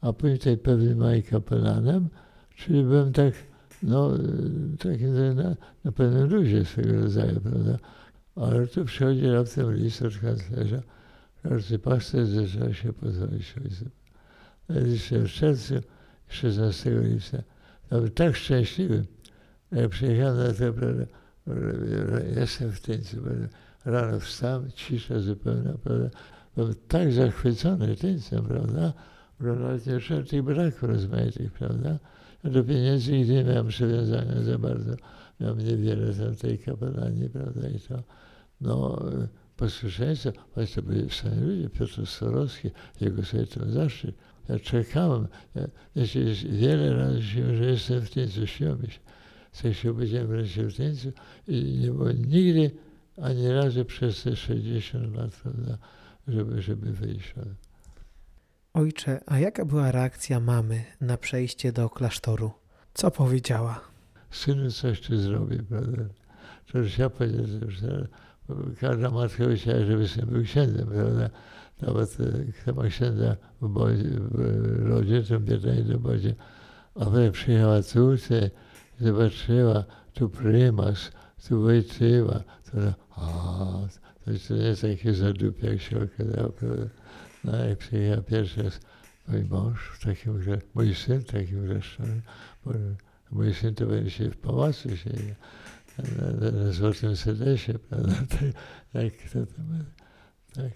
a 0.00 0.12
później 0.12 0.38
tutaj 0.38 0.56
pewnym 0.56 0.98
maj 0.98 1.22
kapelanem, 1.22 2.08
czyli 2.58 2.82
byłem 2.82 3.12
tak, 3.12 3.34
no, 3.82 4.10
takim 4.78 5.34
na, 5.34 5.56
na 5.84 5.92
pewnym 5.92 6.28
luzie 6.30 6.64
swego 6.64 7.00
rodzaju, 7.00 7.40
prawda. 7.40 7.78
Ale 8.36 8.66
tu 8.66 8.84
przychodzi 8.84 9.26
raptem 9.26 9.74
list 9.74 10.02
od 10.02 10.18
kanclerza, 10.18 10.82
arcypasterz 11.44 12.28
zaczął 12.28 12.74
się 12.74 12.92
pozwolić 12.92 13.54
ojcem. 13.64 13.90
Jeszcze 14.90 15.18
w 15.18 15.28
czerwcu 15.28 15.74
16 16.28 16.90
lipca 16.90 17.36
ja 17.90 17.96
byłem 17.96 18.10
tak 18.10 18.36
szczęśliwy, 18.36 19.04
jak 19.72 19.88
przyjechałem 19.88 20.36
na 20.36 20.52
to, 20.52 20.72
prawda, 20.72 21.04
jestem 22.40 22.72
w 22.72 22.80
Tyńcu, 22.80 23.16
rano 23.84 24.20
wstałem, 24.20 24.70
cisza 24.74 25.20
zupełna, 25.20 25.72
prawda, 25.84 26.08
byłem 26.56 26.74
tak 26.88 27.12
zachwycony 27.12 27.96
Tyńcem, 27.96 28.44
prawda, 28.44 28.92
że 29.40 29.52
nawet 29.52 29.86
nie 29.86 30.22
tych 30.24 30.42
braków 30.42 30.82
rozmaitych, 30.82 31.52
prawda. 31.52 31.98
Do 32.44 32.64
pieniędzy 32.64 33.12
nigdy 33.12 33.34
nie 33.34 33.44
miałem 33.44 33.68
przywiązania 33.68 34.42
za 34.42 34.58
bardzo, 34.58 34.90
miałem 35.40 35.58
niewiele 35.58 36.14
tam 36.14 36.34
tej 36.34 36.58
kapelanii, 36.58 37.28
prawda, 37.28 37.68
i 37.68 37.80
to, 37.80 38.02
no, 38.60 39.02
posłuszeństwo, 39.56 40.32
właśnie 40.54 40.82
to 40.82 40.88
byli 40.88 41.10
sami 41.10 41.40
ludzie, 41.40 41.68
Piotr 41.68 42.06
Sorowski, 42.06 42.70
jego 43.00 43.24
sobie 43.24 43.46
to 43.46 43.70
zaszczyt, 43.70 44.14
ja 44.48 44.58
czekałem. 44.58 45.28
Ja, 45.54 45.62
wiecie, 45.96 46.24
wiele 46.50 46.96
razy 46.96 47.22
się, 47.22 47.56
że 47.56 47.64
jestem 47.64 48.00
w 48.00 48.10
Tyńcu, 48.10 48.46
śniło 48.46 48.76
mi 48.76 48.90
się. 48.90 48.98
Co 49.52 49.72
się 49.72 49.94
powiedziałem 49.94 50.26
wreszcie 50.26 50.62
w 50.62 50.76
Tyńcu 50.76 51.12
i 51.48 51.78
nie 51.80 51.90
było 51.90 52.12
nigdy 52.12 52.70
ani 53.16 53.48
razu 53.48 53.84
przez 53.84 54.22
te 54.22 54.36
60 54.36 55.16
lat, 55.16 55.30
prawda, 55.42 55.78
żeby, 56.28 56.62
żeby 56.62 56.92
wyjść. 56.92 57.34
Ojcze, 58.74 59.20
a 59.26 59.38
jaka 59.38 59.64
była 59.64 59.92
reakcja 59.92 60.40
mamy 60.40 60.84
na 61.00 61.16
przejście 61.16 61.72
do 61.72 61.90
klasztoru? 61.90 62.50
Co 62.94 63.10
powiedziała? 63.10 63.80
Synu, 64.30 64.70
coś 64.70 65.00
tu 65.00 65.16
zrobię, 65.16 65.62
prawda? 65.68 66.02
To 66.72 66.78
już 66.78 66.98
ja 66.98 67.10
powiedziałem, 67.10 67.70
że 67.70 68.08
każda 68.80 69.10
matka 69.10 69.44
chciała, 69.56 69.84
żeby 69.84 70.08
syn 70.08 70.26
był 70.26 70.42
księdzem, 70.42 70.86
prawda? 70.86 71.30
Nawet 71.82 72.16
kto 72.62 72.74
ma 72.74 72.88
księdza 72.88 73.36
w, 73.60 73.68
bodzie, 73.68 74.04
w 74.04 74.86
rodzie, 74.86 75.22
to 75.22 75.40
biedaje 75.40 75.82
do 75.82 75.98
bodzie. 75.98 76.34
A 76.94 77.04
potem 77.04 77.32
przyjechała 77.32 77.82
córce, 77.82 78.50
zobaczyła, 79.00 79.84
tu 80.14 80.28
prymas, 80.28 81.10
tu 81.48 81.62
wojtyła, 81.62 82.42
to 82.72 82.78
a, 83.10 83.88
to, 84.24 84.54
jest 84.54 84.82
takie 84.82 85.14
zadupie, 85.14 85.66
jak 85.66 85.80
się 85.80 85.96
okazało, 85.96 86.48
prawda? 86.48 86.86
No 87.44 87.64
jak 87.64 87.78
przyjechał 87.78 88.22
pierwszy 88.22 88.62
raz 88.62 88.80
mój 89.28 89.44
mąż 89.44 89.90
w 89.94 90.04
takim, 90.04 90.40
mój 90.74 90.94
syn 90.94 91.20
w 91.20 91.24
takim 91.24 91.66
grzeszczonym, 91.66 92.22
Mój 93.30 93.54
syn 93.54 93.74
to 93.74 93.86
będzie 93.86 94.10
się 94.10 94.30
w 94.30 94.36
pałacu 94.36 94.96
siedział, 94.96 95.34
na, 95.98 96.30
na, 96.30 96.50
na 96.50 96.72
złotym 96.72 97.16
sedesie, 97.16 97.78
prawda? 97.78 98.12
Tak, 98.92 99.12
tak, 99.22 99.30
to 99.32 99.46
tam, 99.46 99.84
tak. 100.54 100.72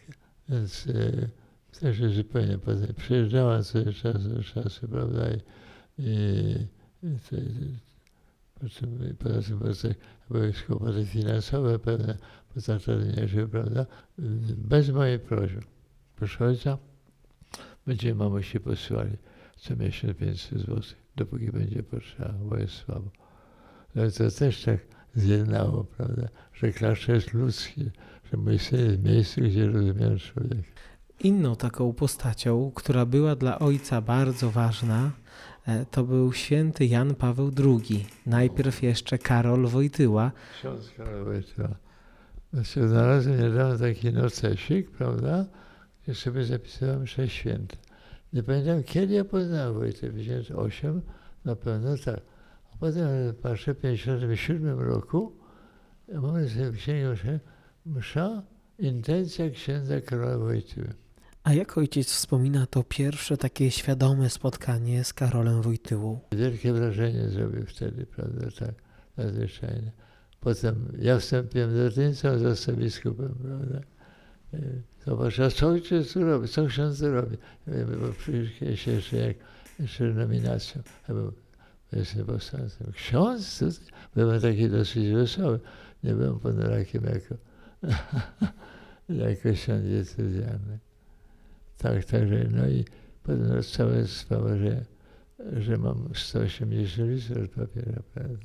Więc 0.49 0.87
e, 0.87 1.29
też 1.81 1.99
jest 1.99 2.15
zupełnie 2.15 2.59
poza. 2.59 2.87
Przyjeżdżała 2.93 3.63
co 3.63 3.85
do 3.85 3.93
czasu 3.93 4.29
do 4.29 4.43
czasu, 4.43 4.89
prawda? 4.89 5.31
I, 5.31 5.39
i, 5.99 6.13
i 7.03 7.19
to, 7.31 7.37
poza 8.61 8.81
tym, 8.81 9.17
poza 9.19 9.43
tym 9.83 9.95
były 10.31 10.53
kłopoty 10.67 11.07
finansowe 11.07 11.79
pewne, 11.79 12.17
nie 13.17 13.29
żył, 13.29 13.49
prawda? 13.49 13.87
Bez 14.57 14.91
mojej 14.91 15.19
prośby. 15.19 15.63
Proszę 16.17 16.45
ojca, 16.45 16.79
będziemy 17.87 18.15
mamusi 18.15 18.61
posyłali 18.61 19.17
co 19.63 19.77
miesiąc 19.77 20.17
500 20.19 20.59
zł, 20.59 20.83
dopóki 21.17 21.53
będzie 21.53 21.83
potrzeba, 21.83 22.33
bo 22.33 22.57
jest 22.57 22.75
słabo. 22.75 23.11
Ale 23.97 24.11
to 24.11 24.31
też 24.31 24.63
tak 24.65 24.79
zjednało, 25.15 25.85
prawda, 25.85 26.29
że 26.55 26.73
klasztor 26.73 27.15
jest 27.15 27.35
ludzki, 27.35 27.91
że 28.31 28.37
mój 28.37 28.59
syn 28.59 28.81
jest 28.81 28.97
w 28.97 29.05
miejscu, 29.05 29.41
gdzie 29.41 29.67
rozumiem 29.67 30.19
człowieka. 30.19 30.63
Inną 31.21 31.57
taką 31.57 31.93
postacią, 31.93 32.73
która 32.75 33.07
była 33.07 33.37
dla 33.37 33.59
ojca 33.59 34.01
bardzo 34.01 34.51
ważna, 34.51 35.11
e, 35.67 35.87
to 35.87 36.05
był 36.05 36.33
święty 36.33 36.87
Jan 36.87 37.15
Paweł 37.15 37.51
II. 37.59 38.07
Najpierw 38.27 38.83
jeszcze 38.83 39.19
Karol 39.19 39.67
Wojtyła. 39.67 40.33
Ksiądz 40.59 40.91
Karol 40.97 41.25
Wojtyła. 41.25 41.69
Znalazłem 42.89 43.41
niedawno 43.41 43.79
taki 43.79 44.13
nocesik, 44.13 44.91
prawda, 44.91 45.45
gdzie 46.03 46.15
sobie 46.15 46.45
zapisałem 46.45 47.07
sześć 47.07 47.37
święte. 47.37 47.77
Nie 48.33 48.43
pamiętam, 48.43 48.83
kiedy 48.83 49.15
ja 49.15 49.25
poznałem 49.25 49.75
Wojtę, 49.75 50.11
58, 50.11 51.03
na 51.45 51.57
pewno 51.57 51.97
tak. 52.05 52.21
A 52.73 52.77
potem 52.77 53.09
patrzę, 53.43 53.75
w 53.75 53.81
57 53.81 54.81
roku, 54.81 55.33
ja 56.09 56.21
mam 56.21 56.49
sobie 56.49 56.73
księgę 56.73 57.41
msza, 57.87 58.43
intencja 58.79 59.51
księdza 59.51 60.01
Karola 60.01 60.39
Wojtyły. 60.39 60.95
A 61.45 61.53
jak 61.53 61.79
ojciec 61.79 62.09
wspomina 62.09 62.67
to 62.67 62.85
pierwsze 62.85 63.37
takie 63.37 63.71
świadome 63.71 64.31
spotkanie 64.31 65.05
z 65.05 65.13
Karolem 65.13 65.63
Wojtyłą? 65.63 66.21
Wielkie 66.33 66.73
wrażenie 66.73 67.29
zrobił 67.29 67.67
wtedy, 67.67 68.07
prawda, 68.07 68.47
tak, 68.59 68.75
nadzwyczajne. 69.17 69.93
Potem 70.41 70.93
ja 70.99 71.19
wstąpiłem 71.19 71.77
do 71.77 71.91
Tyńca, 71.91 72.39
został 72.39 72.77
biskupem, 72.77 73.35
prawda. 73.43 73.81
Zobacz, 75.07 75.41
a 75.41 75.51
co 75.51 75.69
ojciec 75.69 76.13
tu 76.13 76.25
robi, 76.25 76.49
co 76.49 76.67
ksiądz 76.67 76.99
tu 76.99 77.13
robi? 77.13 77.37
Bo 77.67 78.13
przecież 78.19 78.87
jeszcze 78.87 79.17
jak, 79.17 79.37
jeszcze 79.81 80.05
nominacją, 80.05 80.83
był 81.09 81.33
jestem 81.93 82.27
powstańcem. 82.27 82.93
Ksiądz? 82.93 83.65
Byłem 84.15 84.41
taki 84.41 84.69
dosyć 84.69 85.13
wesoły. 85.13 85.61
Nie 86.05 86.15
byłem 86.15 86.39
ponurakiem 86.39 87.05
jako, 87.05 87.35
jako 89.25 89.53
ksiądz 89.53 89.85
decyzjalny. 89.85 90.79
Tak, 91.79 92.05
także, 92.05 92.45
no 92.51 92.69
i 92.69 92.85
potem 93.23 93.63
cała 93.63 94.07
sprawa, 94.07 94.57
że, 94.57 94.85
że 95.57 95.77
mam 95.77 96.09
180 96.15 97.11
litrów 97.11 97.49
papieru, 97.49 98.03
prawda? 98.15 98.39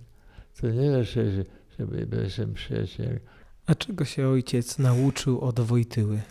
To 0.61 0.69
nie 0.69 0.89
znaczy, 0.89 1.31
że, 1.31 1.43
że 1.79 1.87
byłem 1.87 2.53
przyjacielem. 2.53 3.19
A 3.67 3.75
czego 3.75 4.05
się 4.05 4.27
ojciec 4.27 4.79
nauczył 4.79 5.41
od 5.41 5.59
Wojtyły? 5.59 6.21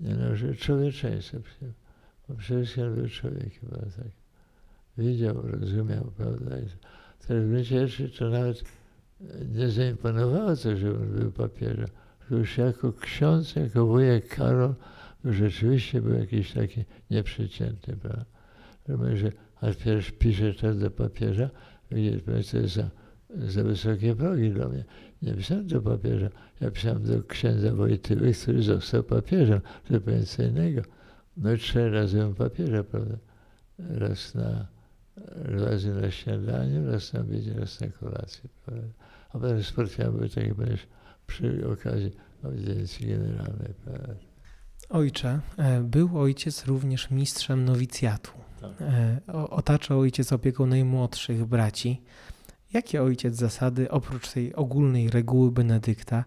Nie 0.00 0.14
no, 0.14 0.36
że 0.36 0.54
człowieczeństwo. 0.54 1.38
Bo 2.28 2.34
przecież 2.34 2.78
on 2.78 2.94
był 2.94 3.08
człowiekiem, 3.08 3.70
tak. 3.70 4.06
Widział, 4.98 5.42
rozumiał, 5.42 6.12
prawda? 6.16 6.56
W 7.20 7.26
gruncie 7.26 7.88
rzeczy 7.88 8.18
to 8.18 8.30
nawet 8.30 8.64
nie 9.54 9.68
zaimponowało 9.70 10.56
to, 10.56 10.76
że 10.76 10.90
on 10.90 11.08
był 11.08 11.32
papieżem. 11.32 11.88
Już 12.30 12.58
jako 12.58 12.92
ksiądz, 12.92 13.56
jako 13.56 13.86
wujek 13.86 14.28
Karol, 14.28 14.74
rzeczywiście 15.24 16.02
był 16.02 16.14
jakiś 16.14 16.52
taki 16.52 16.84
nieprzeciętny, 17.10 17.96
prawda? 17.96 18.24
Że, 19.16 19.32
pierwszy 19.84 20.12
pisze 20.12 20.54
teraz 20.54 20.78
do 20.78 20.90
papieża, 20.90 21.50
widzisz, 21.90 22.22
to 22.24 22.56
jest 22.56 22.74
za, 22.74 22.90
za 23.30 23.64
wysokie 23.64 24.14
progi 24.14 24.50
dla 24.50 24.68
mnie. 24.68 24.84
Nie 25.22 25.34
pisałem 25.34 25.66
do 25.66 25.82
papieża, 25.82 26.28
ja 26.60 26.70
pisałem 26.70 27.02
do 27.02 27.22
księdza 27.22 27.74
Wojtyły, 27.74 28.32
który 28.32 28.62
został 28.62 29.02
papieżem, 29.02 29.60
zupełnie 29.90 30.22
co 30.22 30.42
innego. 30.42 30.82
No 31.36 31.52
i 31.52 31.58
trzy 31.58 31.90
razy 31.90 32.16
byłem 32.16 32.34
papieża, 32.34 32.84
prawda? 32.84 33.16
Raz 33.78 34.34
na, 34.34 34.66
razy 35.34 35.94
na 35.94 36.10
śniadaniu, 36.10 36.92
raz 36.92 37.12
na 37.12 37.20
obiedzie, 37.20 37.54
raz 37.54 37.80
na 37.80 37.88
kolację, 37.88 38.50
prawda? 38.64 38.88
A 39.28 39.32
potem 39.32 39.62
spotkałem 39.62 40.12
były 40.12 40.28
takie 40.28 40.54
będziesz 40.54 40.86
przy 41.26 41.68
okazji 41.68 42.12
audiencji 42.44 43.08
generalnej, 43.08 43.74
prawda? 43.84 44.14
Ojcze, 44.88 45.40
e, 45.56 45.80
był 45.80 46.18
ojciec 46.18 46.66
również 46.66 47.10
mistrzem 47.10 47.64
nowicjatu. 47.64 48.32
Tak. 48.60 48.70
E, 48.80 49.20
otaczał 49.50 50.00
ojciec 50.00 50.32
opieką 50.32 50.66
najmłodszych 50.66 51.44
braci. 51.44 52.02
Jakie 52.72 53.02
ojciec 53.02 53.36
zasady, 53.36 53.90
oprócz 53.90 54.32
tej 54.32 54.54
ogólnej 54.54 55.10
reguły 55.10 55.52
Benedykta, 55.52 56.24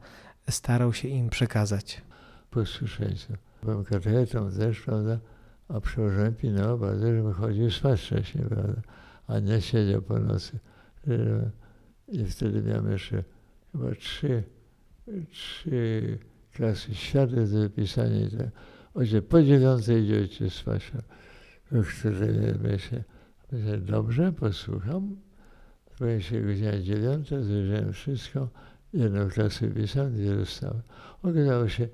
starał 0.49 0.93
się 0.93 1.07
im 1.07 1.29
przekazać? 1.29 2.01
Posłuszeństwo. 2.49 3.33
Byłem 3.63 3.83
katechetą 3.83 4.51
też, 4.51 4.81
prawda, 4.81 5.19
a 5.67 5.81
przełożony 5.81 6.31
pilnował 6.31 6.79
bardzo, 6.79 7.07
żebym 7.07 7.33
chodził 7.33 7.71
spać 7.71 8.01
wcześniej, 8.01 8.45
prawda, 8.45 8.81
a 9.27 9.39
nie 9.39 9.61
siedział 9.61 10.01
po 10.01 10.19
nocy. 10.19 10.59
I 12.07 12.25
wtedy 12.25 12.61
miałem 12.61 12.91
jeszcze 12.91 13.23
chyba 13.71 13.95
trzy, 13.95 14.43
trzy 15.31 16.19
klasy 16.53 16.95
świata 16.95 17.35
do 17.35 17.59
wypisania 17.59 18.29
tak. 18.37 18.47
Ojciec, 18.93 19.25
po 19.25 19.43
dziewiątej 19.43 20.03
idziecie 20.03 20.49
spać. 20.49 20.91
W 21.71 21.99
której 21.99 22.55
myślę, 22.63 23.03
myślę, 23.51 23.77
dobrze, 23.77 24.33
posłucham, 24.33 25.15
Się 26.19 26.41
godzina 26.41 26.79
dziewiąta, 26.79 27.43
zajrzałem 27.43 27.93
wszystko, 27.93 28.49
jedną 28.93 29.29
klasę 29.29 29.67
pisałem, 29.67 30.13
dwie 30.13 30.35
dostałem. 30.35 30.81
Okazało 31.23 31.67
się, 31.67 31.87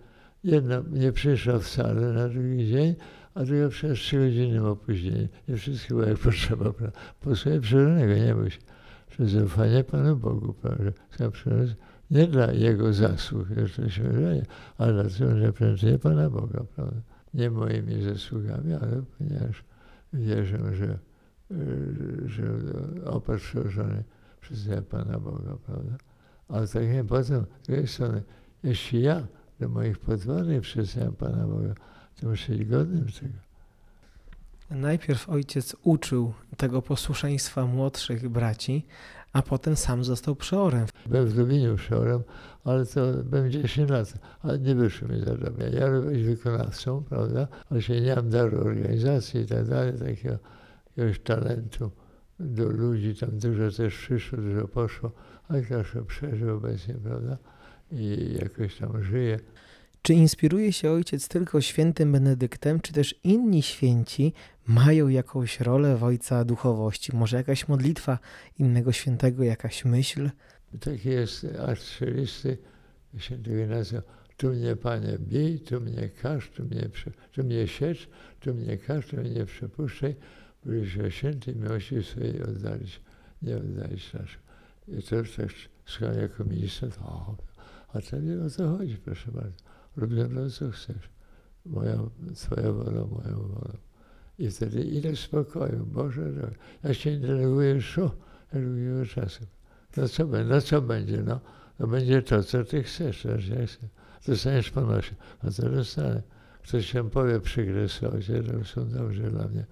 jedna 0.43 0.83
nie 0.91 1.11
przyszła 1.11 1.59
wcale 1.59 2.13
na 2.13 2.29
drugi 2.29 2.67
dzień, 2.67 2.95
a 3.33 3.43
druga 3.43 3.69
przez 3.69 3.99
trzy 3.99 4.17
godziny 4.17 4.67
opóźnienia. 4.67 5.27
I 5.47 5.55
wszystko 5.55 5.95
było 5.95 6.07
jak 6.07 6.17
potrzeba. 6.17 6.73
Posłuchaj 7.21 7.59
przeróżnego, 7.59 8.13
nie 8.13 8.35
bój 8.35 8.51
się. 8.51 8.59
Przez 9.09 9.31
zaufanie 9.31 9.83
Panu 9.83 10.15
Bogu, 10.15 10.53
prawda? 10.53 10.91
Nie 12.11 12.27
dla 12.27 12.51
Jego 12.51 12.93
zasług, 12.93 13.49
jeszcze 13.57 13.89
się 13.89 14.03
wydaje, 14.03 14.45
ale 14.77 14.93
dlatego, 14.93 15.37
że 15.37 15.53
prędzej 15.53 15.99
Pana 15.99 16.29
Boga, 16.29 16.63
prawda? 16.75 17.01
Nie 17.33 17.49
moimi 17.49 18.03
zasługami, 18.03 18.73
ale 18.73 19.03
ponieważ 19.17 19.63
wierzę, 20.13 20.75
że 20.75 20.99
że 22.25 22.43
opatrzony 23.05 24.03
przez 24.41 24.69
Pana 24.89 25.19
Boga, 25.19 25.57
prawda? 25.65 25.97
Ale 26.47 26.67
tak 26.67 26.83
jak 26.83 27.05
potem, 27.05 27.45
z 27.63 27.67
drugiej 27.67 27.88
strony, 27.88 28.23
jeśli 28.63 29.01
ja 29.01 29.27
do 29.60 29.69
moich 29.69 29.99
podwładnych 29.99 30.62
przedstawiam 30.62 31.13
Pana 31.13 31.47
Boga, 31.47 31.73
to 32.21 32.29
muszę 32.29 32.53
być 32.53 32.65
godnym 32.65 33.05
tego. 33.05 33.33
Najpierw 34.69 35.29
ojciec 35.29 35.75
uczył 35.83 36.33
tego 36.57 36.81
posłuszeństwa 36.81 37.65
młodszych 37.65 38.29
braci, 38.29 38.86
a 39.33 39.41
potem 39.41 39.75
sam 39.75 40.03
został 40.03 40.36
przeorem. 40.36 40.86
Byłem 41.05 41.27
w 41.27 41.38
Lublinie 41.38 41.75
przeorem, 41.75 42.23
ale 42.63 42.86
to 42.86 43.01
byłem 43.23 43.51
10 43.51 43.89
lat, 43.89 44.13
ale 44.41 44.60
nie 44.60 44.75
wyszło 44.75 45.07
mi 45.07 45.19
za 45.19 45.38
dobrze. 45.38 45.69
Ja 45.69 46.01
być 46.01 46.23
wykonawcą, 46.23 47.03
prawda? 47.03 47.47
Ale 47.69 47.81
się 47.81 48.01
nie 48.01 48.15
mam 48.15 48.29
daru 48.29 48.60
organizacji 48.60 49.41
i 49.41 49.45
tak 49.45 49.67
dalej, 49.67 49.93
takiego 49.99 50.38
jakiegoś 50.97 51.19
talentu 51.19 51.91
do 52.39 52.69
ludzi, 52.69 53.15
tam 53.15 53.39
dużo 53.39 53.71
też 53.71 53.95
przyszło, 53.97 54.38
dużo 54.38 54.67
poszło, 54.67 55.12
ale 55.47 55.63
zawsze 55.63 56.05
przeżył 56.05 56.57
obecnie, 56.57 56.93
prawda? 56.93 57.38
I 57.91 58.36
jakoś 58.41 58.77
tam 58.77 59.03
żyje. 59.03 59.39
Czy 60.01 60.13
inspiruje 60.13 60.73
się 60.73 60.91
ojciec 60.91 61.27
tylko 61.27 61.62
świętym 61.62 62.12
Benedyktem, 62.12 62.79
czy 62.79 62.93
też 62.93 63.15
inni 63.23 63.62
święci 63.62 64.33
mają 64.67 65.07
jakąś 65.07 65.60
rolę 65.60 65.97
w 65.97 66.03
ojca 66.03 66.45
duchowości? 66.45 67.15
Może 67.15 67.38
jakaś 67.38 67.67
modlitwa 67.67 68.19
innego 68.60 68.91
świętego, 68.91 69.43
jakaś 69.43 69.86
myśl? 69.86 70.29
Taki 70.79 71.10
jest 71.10 71.47
akt 71.67 72.01
listy 72.01 72.57
świętego 73.17 73.57
Ignacja. 73.57 74.01
Tu 74.38 74.49
mnie, 74.49 74.75
Panie, 74.75 75.17
bij, 75.19 75.60
tu 75.60 75.81
mnie 75.81 76.10
każ, 76.21 76.49
tu 76.49 76.63
mnie, 76.63 76.89
tu 77.31 77.43
mnie 77.43 77.67
siecz, 77.67 78.10
tu 78.39 78.53
mnie 78.53 78.77
każ, 78.77 79.07
tu 79.07 79.17
mnie 79.17 79.29
nie 79.29 79.45
przepuszczaj, 80.67 81.03
byliśmy 81.03 81.12
świętej 81.12 81.56
miłości 81.56 82.03
swojej 82.03 82.43
oddalić, 82.43 83.01
nie 83.41 83.58
oddalić 83.58 84.13
naszą. 84.13 84.38
I 84.88 85.03
to 85.03 85.15
już 85.15 85.32
tak 85.99 86.15
jako 86.15 86.43
minister, 86.43 86.91
to, 86.91 87.36
a 87.93 88.01
tobie 88.01 88.43
o 88.45 88.49
co 88.49 88.77
chodzi, 88.77 88.97
proszę 88.97 89.32
bardzo. 89.32 90.27
Mną 90.30 90.49
co 90.49 90.71
chcesz. 90.71 91.10
Moja, 91.65 91.97
twoja 92.36 92.71
wola, 92.71 93.06
moją 93.06 93.38
wolą. 93.38 93.77
I 94.39 94.49
wtedy 94.49 94.82
ile 94.84 95.15
spokoju, 95.15 95.86
Boże, 95.86 96.32
drogi. 96.32 96.56
ja 96.84 96.93
się 96.93 97.12
nie 97.12 97.27
denerwuję 97.27 97.80
od 98.53 98.62
długiego 98.62 99.06
czasu. 99.06 99.45
No 99.97 100.08
co, 100.08 100.25
no 100.25 100.62
co 100.62 100.82
będzie? 100.82 101.23
No, 101.23 101.39
no 101.80 101.88
będzie 101.88 102.21
to, 102.21 102.43
co 102.43 102.63
ty 102.63 102.84
chcesz, 102.84 103.21
że 103.38 103.56
ja 103.56 103.67
chcę. 103.67 103.88
Dostaniesz 104.27 104.69
ponosi. 104.69 105.15
No 105.43 105.51
to 105.51 105.69
dostanę. 105.69 106.21
Ktoś 106.63 106.86
się 106.86 107.10
powie 107.10 107.39
przykre 107.39 107.89
słowie, 107.89 108.43
to 108.43 108.65
są 108.65 108.89
dobrze 108.89 109.32
dla 109.32 109.47
mnie 109.47 109.65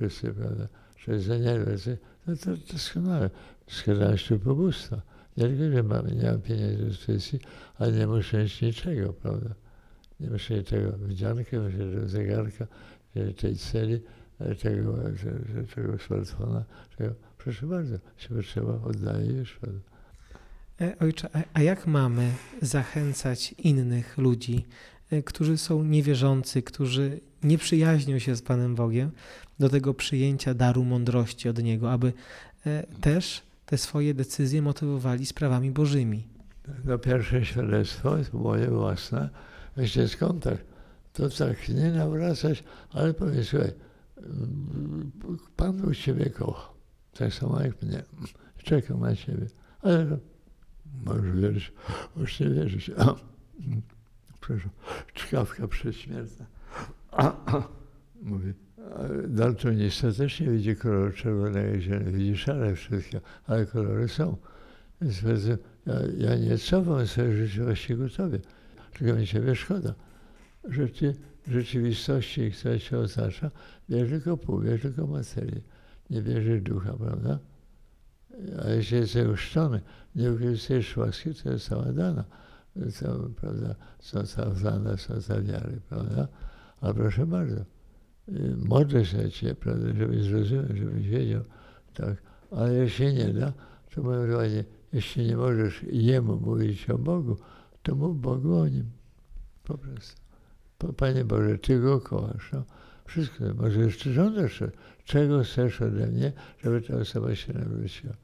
wszyscy, 0.00 0.32
prawda? 0.32 0.68
Że 0.96 1.20
za 1.20 1.36
nie 1.36 1.58
no 2.26 2.36
to 2.36 2.72
doskonale. 2.72 3.30
Składałem 3.68 4.18
się 4.18 4.38
pobóstwa. 4.38 5.02
Nie 5.36 5.48
tylko, 5.48 5.76
że 5.76 5.82
mamy, 5.82 6.14
nie 6.14 6.30
mam 6.30 6.40
pieniędzy 6.40 6.76
do 6.76 6.84
dyspozycji, 6.84 7.40
ale 7.78 7.92
nie 7.92 8.06
muszę 8.06 8.38
mieć 8.38 8.62
niczego, 8.62 9.12
prawda? 9.12 9.54
Nie 10.20 10.30
muszę 10.30 10.54
mieć 10.54 10.68
tego 10.68 10.92
wdzianka, 10.92 11.60
muszę 11.60 11.78
tego 11.78 12.08
zegarka, 12.08 12.66
tej 13.36 13.56
celi, 13.56 14.00
tego, 14.62 14.96
tego 15.74 15.98
smartfona, 15.98 16.64
tego. 16.98 17.14
Proszę 17.38 17.66
bardzo, 17.66 17.98
się 18.16 18.28
potrzeba, 18.28 18.80
oddaję 18.84 19.32
już. 19.32 19.56
Prawda? 19.56 19.80
E, 20.80 20.98
ojcze, 20.98 21.28
a 21.52 21.62
jak 21.62 21.86
mamy 21.86 22.32
zachęcać 22.62 23.52
innych 23.52 24.18
ludzi, 24.18 24.66
e, 25.10 25.22
którzy 25.22 25.58
są 25.58 25.84
niewierzący, 25.84 26.62
którzy 26.62 27.20
nie 27.42 27.58
przyjaźnią 27.58 28.18
się 28.18 28.36
z 28.36 28.42
Panem 28.42 28.74
Bogiem, 28.74 29.10
do 29.58 29.68
tego 29.68 29.94
przyjęcia 29.94 30.54
daru 30.54 30.84
mądrości 30.84 31.48
od 31.48 31.62
Niego, 31.62 31.92
aby 31.92 32.12
e, 32.66 32.86
też 33.00 33.42
te 33.66 33.78
swoje 33.78 34.14
decyzje 34.14 34.62
motywowali 34.62 35.26
sprawami 35.26 35.70
Bożymi? 35.70 36.26
No 36.84 36.98
pierwsze 36.98 37.44
świadectwo 37.44 38.16
jest 38.16 38.32
moje 38.32 38.66
własne, 38.66 39.30
weźcie 39.76 40.08
z 40.08 40.16
kontakt. 40.16 40.64
To 41.12 41.28
tak 41.28 41.68
nie 41.68 41.90
nawracać, 41.90 42.64
ale 42.92 43.14
powiedz, 43.14 43.48
słuchaj, 43.48 43.72
Pan 45.56 45.76
Bóg 45.76 45.96
Ciebie 45.96 46.30
kocha, 46.30 46.72
tak 47.18 47.34
samo 47.34 47.60
jak 47.60 47.82
mnie. 47.82 48.02
Czekam 48.64 49.00
na 49.00 49.16
Ciebie. 49.16 49.46
Ale 49.82 50.18
Możesz 51.04 51.32
wierzyć, 51.32 51.72
możesz 52.16 52.40
nie 52.40 52.50
wierzyć. 52.50 52.90
Przepraszam, 54.40 54.70
czkawka 55.14 55.68
przedśmiertna. 55.68 56.46
A, 57.10 57.32
a, 57.56 57.68
mówi, 58.22 58.54
daltonista 59.28 60.12
też 60.12 60.40
nie 60.40 60.50
widzi 60.50 60.76
koloru 60.76 61.12
czerwonego 61.12 61.80
zielonego, 61.80 62.10
widzi 62.10 62.36
szare 62.36 62.74
wszystkie, 62.74 63.20
ale 63.46 63.66
kolory 63.66 64.08
są. 64.08 64.36
Więc 65.00 65.20
bardzo, 65.20 65.50
ja, 65.86 65.94
ja 66.18 66.36
nie 66.36 66.58
cofam 66.58 67.06
swojej 67.06 67.36
rzeczywistości 67.36 67.96
ku 67.96 68.08
Tobie, 68.08 68.38
tylko 68.98 69.18
mi 69.18 69.26
Ciebie 69.26 69.54
szkoda, 69.54 69.94
że 70.64 70.88
Ty 70.88 71.14
rzeczywistości, 71.48 72.50
która 72.50 72.78
Cię 72.78 72.98
otacza, 72.98 73.50
bierze 73.90 74.10
tylko 74.10 74.36
pół, 74.36 74.60
bierze 74.60 74.78
tylko 74.78 75.06
materię, 75.06 75.60
nie 76.10 76.22
bierzesz 76.22 76.62
ducha, 76.62 76.92
prawda? 76.92 77.38
a 78.64 78.68
jeśli 78.68 78.96
jesteś 78.96 79.26
uczczony, 79.26 79.80
nie 80.14 80.30
wykorzystujesz 80.30 80.96
łaski, 80.96 81.34
to 81.34 81.50
jest 81.50 81.68
cała 81.68 81.92
dana. 81.92 82.24
To, 83.00 83.28
prawda, 83.40 83.74
są 84.00 84.26
cała 84.26 84.54
dana, 84.54 84.96
są 84.96 85.22
cała 85.22 85.40
wiary, 85.40 85.80
prawda? 85.88 86.28
Ale 86.80 86.94
proszę 86.94 87.26
bardzo, 87.26 87.64
modlę 88.56 89.04
się 89.04 89.30
Ciebie, 89.30 89.54
prawda, 89.54 89.86
żebyś 89.98 90.22
zrozumiał, 90.22 90.76
żebyś 90.76 91.08
wiedział, 91.08 91.42
tak. 91.94 92.22
Ale 92.50 92.74
jeśli 92.74 93.14
nie 93.14 93.32
da, 93.32 93.52
to 93.94 94.02
mówię 94.02 94.36
ładnie, 94.36 94.64
jeśli 94.92 95.26
nie 95.26 95.36
możesz 95.36 95.82
Jemu 95.82 96.36
mówić 96.36 96.90
o 96.90 96.98
Bogu, 96.98 97.36
to 97.82 97.94
mów 97.94 98.20
Bogu 98.20 98.54
o 98.54 98.68
Nim. 98.68 98.90
Po 99.64 99.78
prostu. 99.78 100.20
Panie 100.96 101.24
Boże, 101.24 101.58
Ty 101.58 101.80
Go 101.80 102.00
kochasz. 102.00 102.52
No. 102.52 102.64
Wszystko. 103.04 103.44
Może 103.54 103.80
jeszcze 103.80 104.12
żądasz, 104.12 104.62
czego 105.04 105.42
chcesz 105.42 105.82
ode 105.82 106.06
mnie, 106.06 106.32
żeby 106.64 106.82
ta 106.82 106.96
osoba 106.96 107.34
się 107.34 107.52
nawróciła. 107.52 108.14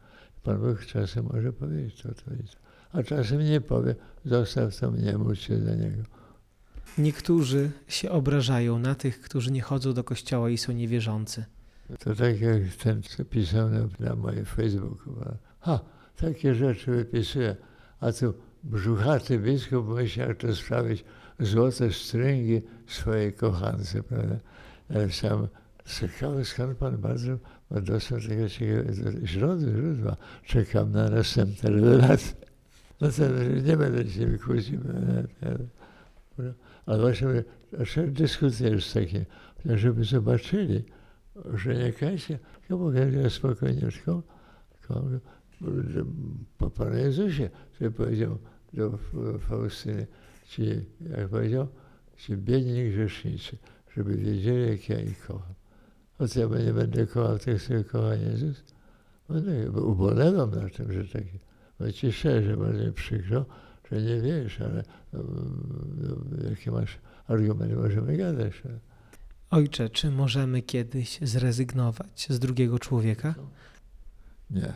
Pan 0.43 0.61
Bóg 0.61 0.87
czasem 0.87 1.27
może 1.33 1.53
powiedzieć 1.53 2.03
to, 2.03 2.09
to 2.09 2.35
i 2.35 2.39
to. 2.39 2.57
A 2.93 3.03
czasem 3.03 3.41
nie 3.41 3.61
powie, 3.61 3.95
zostaw 4.25 4.81
to 4.81 4.91
mnie, 4.91 5.19
módl 5.19 5.35
się 5.35 5.59
za 5.59 5.75
niego. 5.75 6.03
Niektórzy 6.99 7.71
się 7.89 8.11
obrażają 8.11 8.79
na 8.79 8.95
tych, 8.95 9.21
którzy 9.21 9.53
nie 9.53 9.63
chodzą 9.63 9.93
do 9.93 10.05
kościoła 10.05 10.51
i 10.51 10.59
są 10.59 10.73
niewierzący. 10.73 11.45
To 11.99 12.15
tak 12.15 12.41
jak 12.41 12.63
ten, 12.83 13.03
co 13.03 13.25
pisał 13.25 13.71
na, 13.71 13.89
na 14.01 14.17
moim 14.17 14.45
Facebooku. 14.45 15.15
Ha, 15.61 15.81
takie 16.17 16.55
rzeczy 16.55 16.91
wypisuje. 16.91 17.57
A 18.01 18.13
tu 18.13 18.35
brzuchaty 18.65 19.39
biskup 19.39 19.87
jak 20.17 20.39
to 20.39 20.55
sprawić 20.55 21.05
złote 21.41 21.93
stringi 21.93 22.63
swojej 22.87 23.33
kochance, 23.33 24.03
prawda? 24.03 24.37
Sam 25.11 25.49
ciekawe, 25.87 26.45
skąd 26.45 26.79
pan 26.79 26.99
bardzo 26.99 27.39
ma 27.71 27.81
dostęp 27.81 28.23
do 28.23 28.29
tego 28.29 28.49
źródła, 29.25 29.73
źródła. 29.73 30.17
Czekam 30.45 30.93
na 30.93 31.11
następne 31.11 31.71
rewelacje. 31.71 32.35
No 33.01 33.09
to 33.11 33.23
nie 33.67 33.77
będę 33.77 34.11
się 34.11 34.39
kłócił. 34.39 34.81
Ale 36.87 37.01
właśnie 37.01 37.45
dlaczego 37.73 38.13
dyskutujesz 38.13 38.87
z 38.87 38.93
takim, 38.93 39.25
żeby 39.65 40.05
zobaczyli, 40.05 40.85
że 41.55 41.93
kajcie, 41.93 42.39
ja 42.71 42.77
mogę 42.77 43.31
spokojniutko, 43.31 44.23
po 46.59 46.71
Panu 46.71 46.97
Jezusie, 46.97 47.51
który 47.75 47.91
powiedział 47.91 48.39
do 48.73 48.99
Faustyny, 49.39 50.07
ci, 50.49 50.63
jak 51.01 51.29
powiedział, 51.29 51.69
ci 52.17 52.37
biedni 52.37 52.91
grzesznicy, 52.91 53.57
żeby 53.97 54.17
wiedzieli, 54.17 54.71
jak 54.71 54.89
ja 54.89 55.01
ich 55.01 55.27
kocham. 55.27 55.55
O 56.19 56.29
co 56.29 56.41
ja 56.41 56.63
nie 56.63 56.73
będę 56.73 57.07
kochał 57.07 57.39
tych, 57.39 57.63
których 57.63 57.87
kocha 57.87 58.15
Jezus? 58.15 58.65
Będę, 59.29 59.71
bo 59.71 59.81
ubolewam 59.81 60.51
na 60.51 60.69
tym, 60.69 60.93
że 60.93 61.05
takie, 61.05 61.39
bo 61.81 61.93
ci 61.93 62.13
szczerze, 62.13 62.57
bardzo 62.57 62.85
mi 62.85 62.93
przykro, 62.93 63.47
że 63.93 64.03
nie 64.03 64.21
wiesz, 64.21 64.61
ale 64.61 64.85
jakie 66.51 66.71
masz 66.71 66.99
argumenty, 67.27 67.77
możemy 67.77 68.17
gadać. 68.17 68.53
Ojcze, 69.51 69.91
czy 69.91 70.11
możemy 70.11 70.63
kiedyś 70.63 71.19
zrezygnować 71.23 72.27
z 72.31 72.39
drugiego 72.39 72.79
człowieka? 72.79 73.35
Nie, 74.51 74.73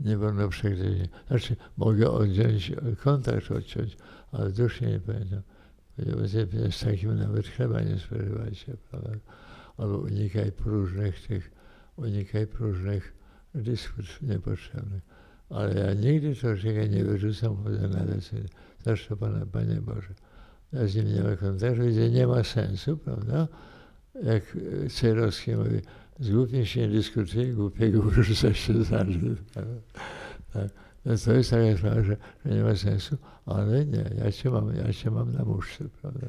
nie 0.00 0.16
wolno 0.16 0.48
przegryźć. 0.48 1.10
Znaczy, 1.28 1.56
mogę 1.76 2.10
odciąć, 2.10 2.72
kontakt 3.02 3.50
odciąć, 3.50 3.96
ale 4.32 4.50
duszy 4.52 4.86
nie 4.86 5.00
pamiętam. 5.00 5.42
Z 6.70 6.80
takim 6.80 7.18
nawet 7.18 7.46
chleba 7.48 7.80
nie 7.80 7.98
spożywajcie, 7.98 8.76
prawda? 8.90 9.10
albo 9.76 9.98
unikaj 9.98 10.52
próżnych 10.52 11.26
tych, 11.26 11.50
unikaj 11.96 12.46
próżnych 12.46 13.12
dyskutów 13.54 14.22
niepotrzebnych. 14.22 15.02
Ale 15.50 15.74
ja 15.74 15.94
nigdy 15.94 16.34
człowieka 16.34 16.86
nie 16.86 17.04
wyrzucam 17.04 17.56
poza 17.56 17.88
na 17.88 18.04
decyzję. 18.04 18.44
Zawsze 18.84 19.16
Pana, 19.16 19.46
Panie 19.46 19.80
Boże. 19.80 20.14
Ja 20.72 20.86
z 20.86 20.94
nim 20.94 21.14
nie 21.14 21.22
ma 21.22 21.36
kontaktu, 21.36 21.82
gdzie 21.82 22.10
nie 22.10 22.26
ma 22.26 22.44
sensu, 22.44 22.96
prawda? 22.96 23.48
Jak 24.22 24.56
Cejrowski 24.90 25.56
mówi, 25.56 25.80
z 26.20 26.30
głupim 26.30 26.66
się 26.66 26.80
nie 26.80 26.88
dyskutuje, 26.88 27.52
głupiego 27.52 28.02
wyrzuca 28.02 28.54
się 28.54 28.84
za 28.84 28.98
tak. 30.52 30.68
No 31.04 31.16
to 31.24 31.32
jest 31.32 31.50
taka 31.50 31.76
sprawa, 31.76 32.02
że, 32.02 32.16
że, 32.44 32.54
nie 32.54 32.62
ma 32.62 32.76
sensu, 32.76 33.16
ale 33.46 33.84
nie, 33.84 34.04
ja 34.18 34.32
cię 34.32 34.50
mam, 34.50 34.76
ja 34.76 34.92
cię 34.92 35.10
mam 35.10 35.32
na 35.32 35.44
muszce, 35.44 35.84
prawda? 36.02 36.26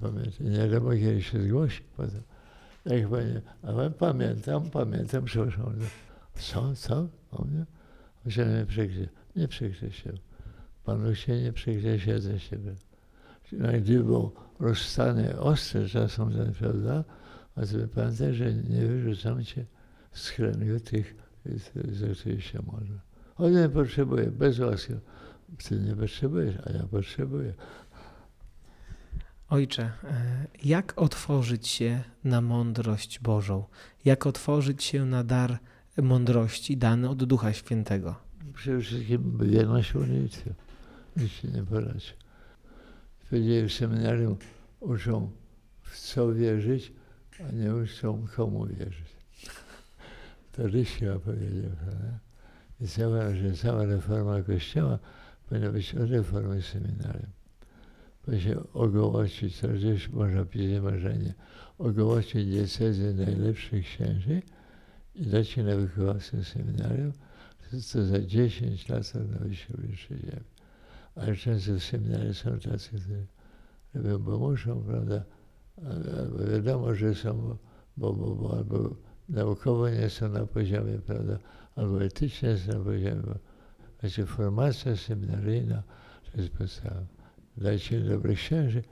Pamiętaj, 0.00 0.46
nie 0.46 0.58
wiadomo 0.58 0.90
kiedy 0.90 1.22
się 1.22 1.42
zgłosi 1.42 1.82
potem. 1.96 2.22
Jak 2.86 3.08
panie, 3.08 3.42
ale 3.62 3.90
pamiętam, 3.90 4.70
pamiętam, 4.70 5.24
przepraszam, 5.24 5.74
co, 6.34 6.74
co? 6.74 7.08
O 7.30 7.44
mnie? 7.44 7.66
Się 8.28 8.46
nie 8.46 8.66
przykryje. 8.66 9.08
Nie 9.36 9.48
przykryje 9.48 9.92
się. 9.92 10.12
Panu 10.84 11.14
się 11.14 11.42
nie 11.42 11.52
przykryje 11.52 12.00
się 12.00 12.18
ze 12.18 12.40
siebie. 12.40 12.74
Gdy 13.80 14.04
był 14.04 14.32
rozstany 14.60 15.40
ostry 15.40 15.88
czasem, 15.88 16.30
prawda? 16.58 17.04
A 17.56 17.60
to 17.60 17.88
pamiętaj, 17.94 18.34
że 18.34 18.54
nie 18.54 18.86
wyrzucam 18.86 19.44
cię 19.44 19.64
z 20.12 20.30
kręgu 20.30 20.80
tych, 20.80 21.14
za 21.92 22.14
których 22.20 22.44
się 22.44 22.58
może. 22.72 23.00
On 23.36 23.52
nie 23.52 23.68
potrzebuje, 23.68 24.26
bez 24.26 24.58
łaski. 24.58 24.92
Ty 25.68 25.80
nie 25.80 25.96
potrzebujesz, 25.96 26.56
a 26.66 26.72
ja 26.72 26.82
potrzebuję. 26.82 27.54
Ojcze, 29.48 29.82
e, 30.04 30.46
jak 30.64 30.92
otworzyć 30.96 31.68
się 31.68 32.02
na 32.24 32.40
mądrość 32.40 33.20
Bożą? 33.20 33.64
Jak 34.04 34.26
otworzyć 34.26 34.84
się 34.84 35.04
na 35.04 35.24
dar 35.24 35.58
mądrości 35.98 36.76
dany 36.76 37.08
od 37.08 37.24
Ducha 37.24 37.52
Świętego? 37.52 38.14
Przede 38.54 38.80
wszystkim 38.80 39.38
wierność 39.42 39.94
modlitwie. 39.94 40.54
Nic 41.16 41.30
się 41.30 41.48
nie 41.48 41.62
poradzi. 41.62 42.12
Powiedzieli 43.30 43.68
w 43.68 43.72
seminarium 43.72 44.36
uczą 44.80 45.30
w 45.82 46.00
co 46.00 46.34
wierzyć, 46.34 46.92
a 47.48 47.52
nie 47.52 47.74
uczą 47.74 48.26
komu 48.36 48.66
wierzyć. 48.66 49.16
To 50.52 50.66
Rysia 50.66 51.18
powiedział. 51.18 51.70
Prawda? 51.84 52.18
I 52.80 52.88
cała, 52.88 53.34
że 53.34 53.52
cała 53.52 53.84
reforma 53.84 54.42
Kościoła 54.42 54.98
powinna 55.48 55.72
być 55.72 55.94
od 55.94 56.10
reformy 56.10 56.62
seminarium. 56.62 57.30
by 58.26 58.40
się 58.40 58.72
ogołocić, 58.72 59.60
to 59.60 59.68
gdzieś 59.68 60.08
można 60.08 60.44
pisać 60.44 60.82
marzenie, 60.82 61.34
ogołocić 61.78 62.46
diecezy 62.46 63.14
najlepszych 63.14 63.84
księży 63.86 64.42
i 65.14 65.26
dać 65.26 65.48
się 65.48 65.62
na 65.62 65.76
wychowawstwo 65.76 66.44
seminarium, 66.44 67.12
to, 67.92 68.04
za 68.04 68.20
10 68.20 68.88
lat 68.88 69.06
stanowi 69.06 69.56
się 69.56 69.74
wyższy 69.78 70.18
ziemi. 70.18 70.44
Ale 71.14 71.36
często 71.36 71.74
w 71.74 71.82
seminarium 71.82 72.34
są 72.34 72.58
tacy, 72.58 72.88
którzy 72.88 73.26
robią, 73.94 74.18
bo 74.18 74.38
muszą, 74.38 74.82
prawda, 74.82 75.24
albo 76.18 76.44
wiadomo, 76.52 76.94
że 76.94 77.14
są, 77.14 77.56
bo, 77.96 78.12
bo, 78.12 78.34
bo 78.34 78.56
albo 78.56 78.96
naukowo 79.28 79.88
nie 79.88 80.10
są 80.10 80.28
na 80.28 80.46
poziomie, 80.46 80.98
prawda, 80.98 81.38
albo 81.76 82.04
etycznie 82.04 82.56
są 82.56 82.78
na 82.78 82.84
poziomie, 82.84 83.22
bo 83.26 83.34
znaczy 84.00 84.26
formacja 84.26 84.96
seminaryjna 84.96 85.82
to 86.32 86.40
jest 86.40 86.52
podstawa. 86.52 87.06
Dajcie 87.56 88.00
dobrych 88.00 88.38
księży 88.38 88.82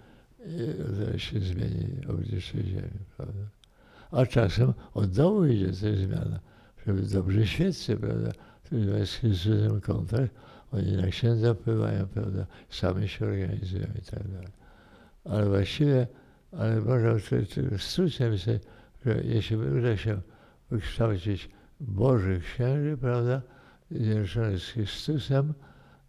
i 0.46 0.94
zaraz 0.98 1.20
się 1.20 1.40
zmieni 1.40 2.06
oblicze 2.09 2.62
ziemi, 2.62 3.00
prawda. 3.16 3.59
A 4.12 4.26
czasem 4.26 4.74
od 4.94 5.10
dołu 5.10 5.46
idzie 5.46 5.66
też 5.66 5.98
zmiana, 5.98 6.40
żeby 6.86 7.02
dobrze 7.02 7.46
świeccy, 7.46 7.96
prawda, 7.96 8.32
z 9.04 9.14
Chrystusem 9.14 9.80
kontakt, 9.80 10.34
oni 10.72 10.92
na 10.92 11.06
księdza 11.06 11.54
wpływają, 11.54 12.06
prawda, 12.06 12.46
sami 12.68 13.08
się 13.08 13.26
organizują 13.26 13.86
i 13.98 14.10
tak 14.10 14.28
dalej. 14.28 14.52
Ale 15.24 15.48
właściwie, 15.48 16.06
ale 16.52 16.80
można 16.80 17.14
w 17.78 17.82
skrócie 17.82 18.30
myśleć, 18.30 18.62
że 19.06 19.20
jeśli 19.24 19.56
uda 19.56 19.96
się 19.96 20.20
wykształcić 20.70 21.48
Bożych 21.80 22.44
księży, 22.44 22.96
prawda, 22.96 23.42
zjednoczonych 23.90 24.58
z 24.58 24.68
Chrystusem, 24.68 25.54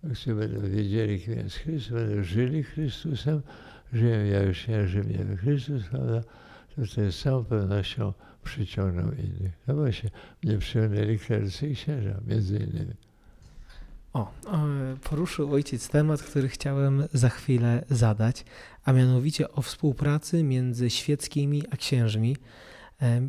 którzy 0.04 0.36
będą 0.36 0.70
wiedzieli, 0.70 1.20
kim 1.20 1.34
jest 1.34 1.56
Chrystus, 1.56 1.94
będą 1.94 2.24
żyli 2.24 2.64
Chrystusem, 2.64 3.42
żyją 3.94 4.26
ja 4.26 4.44
już 4.44 4.68
nie, 4.68 4.88
że 4.88 5.04
mnie 5.04 5.38
Chrystus, 5.38 5.84
prawda, 5.84 6.22
to 6.76 7.12
z 7.12 7.22
całą 7.22 7.46
pewnością 7.46 8.14
przyciągną 8.44 9.12
innych. 9.12 9.52
No 9.68 9.76
właśnie, 9.76 10.10
mnie 10.44 10.58
przyciągnęli 10.58 11.20
klercy 11.20 11.68
i 11.68 11.76
księża, 11.76 12.20
między 12.28 12.58
innymi. 12.58 12.94
O, 14.14 14.32
poruszył 15.04 15.54
ojciec 15.54 15.90
temat, 15.90 16.22
który 16.22 16.50
chciałem 16.50 17.04
za 17.14 17.30
chwilę 17.30 17.86
zadać, 17.90 18.46
a 18.84 18.94
mianowicie 18.94 19.52
o 19.52 19.62
współpracy 19.62 20.44
między 20.44 20.90
świeckimi 20.90 21.64
a 21.72 21.78
księżmi, 21.78 22.36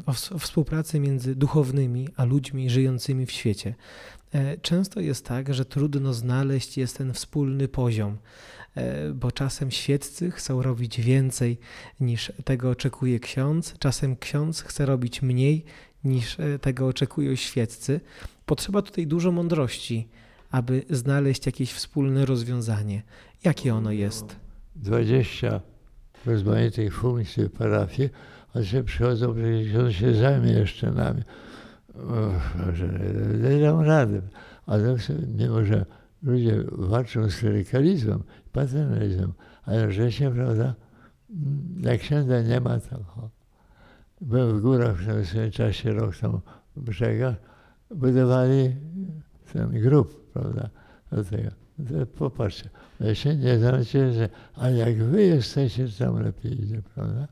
o 0.07 0.39
współpracy 0.39 1.01
między 1.01 1.35
duchownymi 1.35 2.09
a 2.17 2.25
ludźmi 2.25 2.71
żyjącymi 2.71 3.27
w 3.27 3.31
świecie. 3.31 3.75
E, 4.33 4.57
często 4.57 5.01
jest 5.01 5.27
tak, 5.27 5.55
że 5.55 5.65
trudno 5.65 6.15
znaleźć 6.15 6.79
jest 6.79 6.99
ten 6.99 7.13
wspólny 7.13 7.69
poziom, 7.69 8.13
e, 8.13 8.62
bo 9.15 9.33
czasem 9.33 9.71
świeccy 9.71 10.31
chcą 10.31 10.63
robić 10.63 11.01
więcej 11.01 11.59
niż 12.01 12.33
tego 12.45 12.71
oczekuje 12.71 13.21
ksiądz, 13.21 13.79
czasem 13.79 14.17
ksiądz 14.17 14.61
chce 14.61 14.87
robić 14.87 15.23
mniej 15.23 15.65
niż 16.05 16.41
e, 16.41 16.59
tego 16.59 16.87
oczekują 16.87 17.35
świeccy. 17.35 18.01
Potrzeba 18.47 18.83
tutaj 18.83 19.07
dużo 19.07 19.33
mądrości, 19.33 20.09
aby 20.51 20.83
znaleźć 20.91 21.47
jakieś 21.47 21.73
wspólne 21.73 22.27
rozwiązanie. 22.27 23.03
Jakie 23.45 23.75
ono 23.75 23.93
jest? 23.93 24.37
20 24.77 25.61
rozmaitych 26.27 26.95
funkcji 26.95 27.45
w 27.45 27.51
parafii, 27.51 28.09
a 28.55 28.63
się 28.63 28.85
przychodzą, 28.85 29.35
że 29.73 29.85
on 29.85 29.93
się 29.93 30.15
zajmie 30.15 30.53
jeszcze 30.53 30.93
nami. 30.93 31.23
nie 33.43 33.61
dam 33.61 33.81
rady. 33.81 34.23
Ale 34.67 34.97
mimo, 35.37 35.65
że 35.65 35.87
ludzie 36.23 36.65
walczą 36.73 37.31
z 37.31 37.37
klerykalizmem, 37.37 38.23
paternalizmem, 38.53 39.33
ale 39.63 39.93
że 39.93 40.13
się, 40.13 40.35
prawda, 40.35 40.75
jak 41.81 42.01
księdza 42.01 42.43
nie 42.43 42.61
ma, 42.61 42.81
to 42.81 43.31
byłem 44.21 44.59
w 44.59 44.61
górach 44.61 44.97
w 44.97 45.27
swoim 45.27 45.51
czasie, 45.51 45.93
rok 45.93 46.17
tam 46.17 46.41
w 46.77 46.81
brzegach, 46.81 47.37
budowali 47.91 48.77
ten 49.53 49.71
grób, 49.71 50.33
prawda, 50.33 50.71
do 51.13 51.25
tego. 51.25 51.51
To 51.89 52.07
popatrzcie, 52.07 52.71
ja 53.01 53.15
się 53.15 53.37
nie 53.37 53.59
znacie, 53.59 54.13
że, 54.13 54.29
a 54.57 54.71
jak 54.71 54.97
wy 54.97 55.23
jesteście, 55.23 55.89
tam 55.99 56.23
lepiej 56.23 56.63
idzie, 56.63 56.83
prawda? 56.95 57.29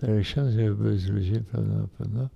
Tak 0.00 0.10
ksiądz 0.22 0.54
był 0.54 0.96
z 0.96 1.08
ludźmi, 1.08 1.40
prawda, 1.40 1.74
na 1.74 1.88
pewno, 1.98 2.28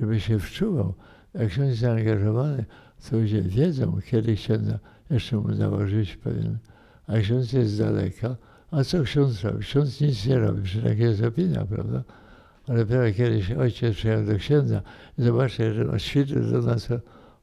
żeby 0.00 0.20
się 0.20 0.38
wczuwał. 0.38 0.94
Jak 1.34 1.48
ksiądz 1.48 1.76
zaangażowany, 1.76 2.64
to 3.10 3.16
ludzie 3.16 3.42
wiedzą, 3.42 3.98
kiedy 4.10 4.34
księdza 4.34 4.78
jeszcze 5.10 5.36
mu 5.36 5.54
założyć 5.54 6.16
pewien, 6.16 6.58
a 7.06 7.18
ksiądz 7.18 7.52
jest 7.52 7.70
z 7.70 7.78
daleka, 7.78 8.36
a 8.70 8.84
co 8.84 9.02
ksiądz 9.02 9.42
robi? 9.42 9.58
Ksiądz 9.58 10.00
nic 10.00 10.26
nie 10.26 10.38
robi, 10.38 10.62
przecież 10.62 10.84
taka 10.84 11.02
jest 11.02 11.22
opinia, 11.22 11.64
prawda? 11.64 12.04
Ale 12.68 12.84
dopiero 12.84 13.12
kiedyś 13.12 13.50
ojciec 13.50 13.96
przyjechał 13.96 14.26
do 14.26 14.36
księdza 14.38 14.82
i 15.18 15.22
zobaczył, 15.22 15.74
że 15.74 15.90
on 15.90 15.98
świtu 15.98 16.40
do 16.40 16.62
nas, 16.62 16.88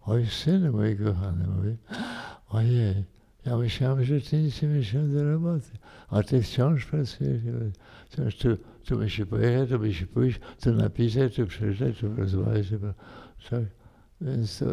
oj 0.01 0.25
synu 0.25 0.71
mój 0.71 0.97
kochany, 0.97 1.47
mówi, 1.47 1.77
ojej, 2.49 3.05
ja 3.45 3.57
myślałem, 3.57 4.03
że 4.03 4.21
ty 4.21 4.37
nic 4.37 4.61
nie 4.61 4.67
myślałem 4.67 5.13
do 5.13 5.23
roboty, 5.31 5.69
a 6.09 6.23
ty 6.23 6.41
wciąż 6.41 6.85
pracujesz. 6.85 7.41
Wciąż 8.09 8.37
tu, 8.37 8.57
tu 8.85 8.99
musi 8.99 9.25
pojechać, 9.25 9.69
tu 9.69 9.79
musi 9.79 10.07
pójść, 10.07 10.39
tu 10.63 10.73
napisać, 10.73 11.35
tu 11.35 11.47
przeczytać, 11.47 11.99
tu 11.99 12.15
rozmawiać. 12.15 12.67
Tak. 13.49 13.63
Więc 14.21 14.59
to 14.59 14.65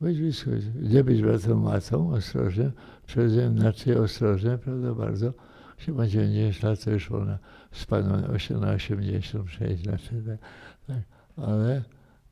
być 0.00 0.18
blisko. 0.18 0.50
Nie 0.82 1.04
być 1.04 1.22
bratem 1.22 1.60
matą, 1.60 2.10
ostrożnie, 2.10 2.70
przede 3.06 3.46
inaczej 3.46 3.96
ostrożnie, 3.96 4.58
prawda, 4.58 4.94
bardzo. 4.94 5.32
Chyba 5.78 6.06
90 6.06 6.62
lat 6.62 6.84
to 6.84 6.90
już 6.90 7.12
ona 7.12 7.38
spadła 7.72 8.16
na 8.16 8.28
86 8.28 9.86
lat, 9.86 10.00
tak, 10.02 10.38
tak. 10.86 10.96
Ale, 11.36 11.82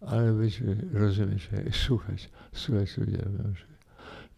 ale 0.01 0.33
być, 0.33 0.62
rozumieć, 0.92 1.51
słuchać, 1.72 2.31
słuchać 2.53 2.98
ludzi. 2.98 3.18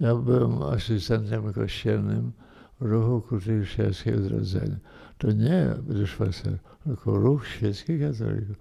Ja 0.01 0.15
byłem 0.15 0.63
asystentem 0.63 1.53
kościelnym 1.53 2.33
ruchu 2.81 3.21
kultury 3.21 3.63
chrześcijańskiej 3.65 4.15
odrodzenia. 4.15 4.77
To 5.19 5.33
nie 5.33 5.75
duszpaster, 5.87 6.59
tylko 6.85 7.19
ruch 7.19 7.47
świecki 7.47 8.01
katolików. 8.01 8.57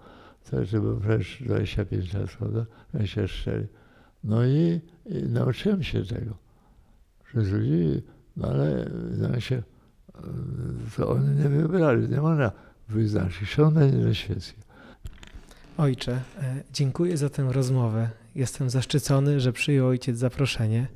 To 0.50 0.60
jeszcze 0.60 0.80
było 0.80 1.00
przecież 1.00 1.44
25 1.44 2.14
lat, 2.14 2.32
prawda? 2.38 2.66
24. 2.94 3.68
No 4.24 4.46
i, 4.46 4.82
i 5.06 5.24
nauczyłem 5.24 5.84
się 5.84 6.06
tego. 6.06 6.38
Przez 7.24 7.50
ludzi, 7.50 8.02
no 8.38 8.48
ale 8.48 9.42
się, 9.42 9.64
to 10.98 11.10
oni 11.10 11.36
nie 11.36 11.50
wybrali, 11.50 12.10
nie 12.10 12.22
można 12.22 12.52
wyznaczyć, 12.90 13.50
są 13.50 13.72
na 13.72 14.14
świeckie. 14.14 14.62
Ojcze, 15.78 16.22
e, 16.42 16.64
dziękuję 16.74 17.18
za 17.18 17.30
tę 17.30 17.48
rozmowę. 17.52 18.10
Jestem 18.36 18.70
zaszczycony, 18.70 19.40
że 19.40 19.54
przyjął 19.54 19.88
ojciec 19.88 20.18
zaproszenie. 20.18 20.88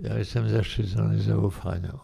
Ja 0.00 0.18
jestem 0.18 0.48
zaszczycony 0.48 1.22
zaufaniem. 1.22 1.98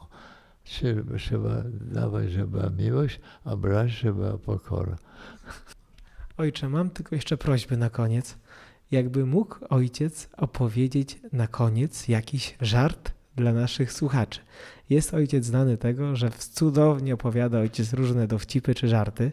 Trzeba 1.18 1.62
dawać, 1.80 2.30
żeby 2.30 2.46
była 2.46 2.70
miłość, 2.70 3.20
a 3.44 3.56
brać, 3.56 3.90
żeby 3.90 4.14
była 4.14 4.38
pokora. 4.38 4.96
Ojcze, 6.36 6.68
mam 6.68 6.90
tylko 6.90 7.14
jeszcze 7.14 7.36
prośbę 7.36 7.76
na 7.76 7.90
koniec. 7.90 8.38
Jakby 8.90 9.26
mógł 9.26 9.56
ojciec 9.68 10.28
opowiedzieć 10.36 11.20
na 11.32 11.46
koniec 11.46 12.08
jakiś 12.08 12.56
żart 12.60 13.12
dla 13.36 13.52
naszych 13.52 13.92
słuchaczy. 13.92 14.40
Jest 14.90 15.14
ojciec 15.14 15.44
znany 15.44 15.76
tego, 15.76 16.16
że 16.16 16.30
cudownie 16.30 17.14
opowiada 17.14 17.58
ojciec 17.58 17.92
różne 17.92 18.26
dowcipy 18.26 18.74
czy 18.74 18.88
żarty 18.88 19.32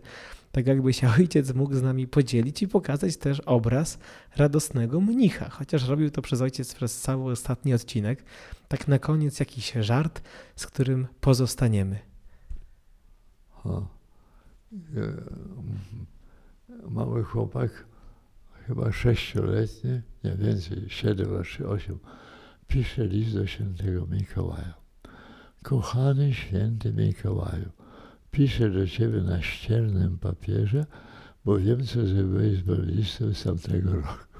tak 0.54 0.68
jakby 0.68 0.94
się 0.94 1.10
ojciec 1.20 1.54
mógł 1.54 1.76
z 1.76 1.82
nami 1.82 2.08
podzielić 2.08 2.62
i 2.62 2.68
pokazać 2.68 3.18
też 3.18 3.40
obraz 3.40 4.00
radosnego 4.36 5.02
mnicha, 5.02 5.50
chociaż 5.50 5.88
robił 5.88 6.12
to 6.12 6.22
przez 6.22 6.42
ojciec 6.42 6.76
przez 6.76 7.02
cały 7.02 7.32
ostatni 7.32 7.74
odcinek. 7.74 8.24
Tak 8.68 8.88
na 8.88 9.00
koniec 9.00 9.40
jakiś 9.40 9.74
żart, 9.80 10.22
z 10.56 10.68
którym 10.68 11.08
pozostaniemy. 11.22 12.00
O. 13.64 13.88
Mały 16.90 17.24
chłopak, 17.24 17.86
chyba 18.68 18.92
sześcioletni, 18.92 20.02
nie 20.24 20.36
więcej, 20.36 20.86
siedem 20.88 21.44
czy 21.44 21.68
osiem, 21.68 22.00
pisze 22.68 23.08
list 23.08 23.34
do 23.34 23.48
świętego 23.48 24.08
Mikołaja. 24.08 24.74
Kochany 25.64 26.34
święty 26.34 26.94
Mikołaju, 26.94 27.70
piszę 28.32 28.70
do 28.70 28.88
ciebie 28.88 29.22
na 29.22 29.42
ściernym 29.42 30.18
papierze, 30.18 30.86
bo 31.46 31.58
wiem, 31.58 31.84
co 31.84 32.08
zrobiłeś 32.08 32.58
z 32.58 32.62
baptistą 32.62 33.34
z 33.34 33.44
tamtego 33.44 33.92
roku. 33.96 34.34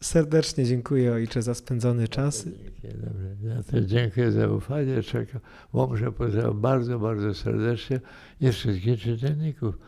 Serdecznie 0.00 0.64
dziękuję 0.64 1.12
Ojcze 1.12 1.42
za 1.42 1.54
spędzony 1.54 2.08
czas. 2.08 2.44
Dziękuję, 2.44 2.92
dobrze. 2.92 3.36
Ja 3.42 3.62
też 3.62 3.84
dziękuję 3.84 4.32
za 4.32 4.48
ufanie. 4.48 5.02
Czekam. 5.02 5.40
Łomże 5.72 6.12
pozdrawiam 6.12 6.60
bardzo, 6.60 6.98
bardzo 6.98 7.34
serdecznie 7.34 8.00
i 8.40 8.52
wszystkich 8.52 9.00
czytelników. 9.00 9.78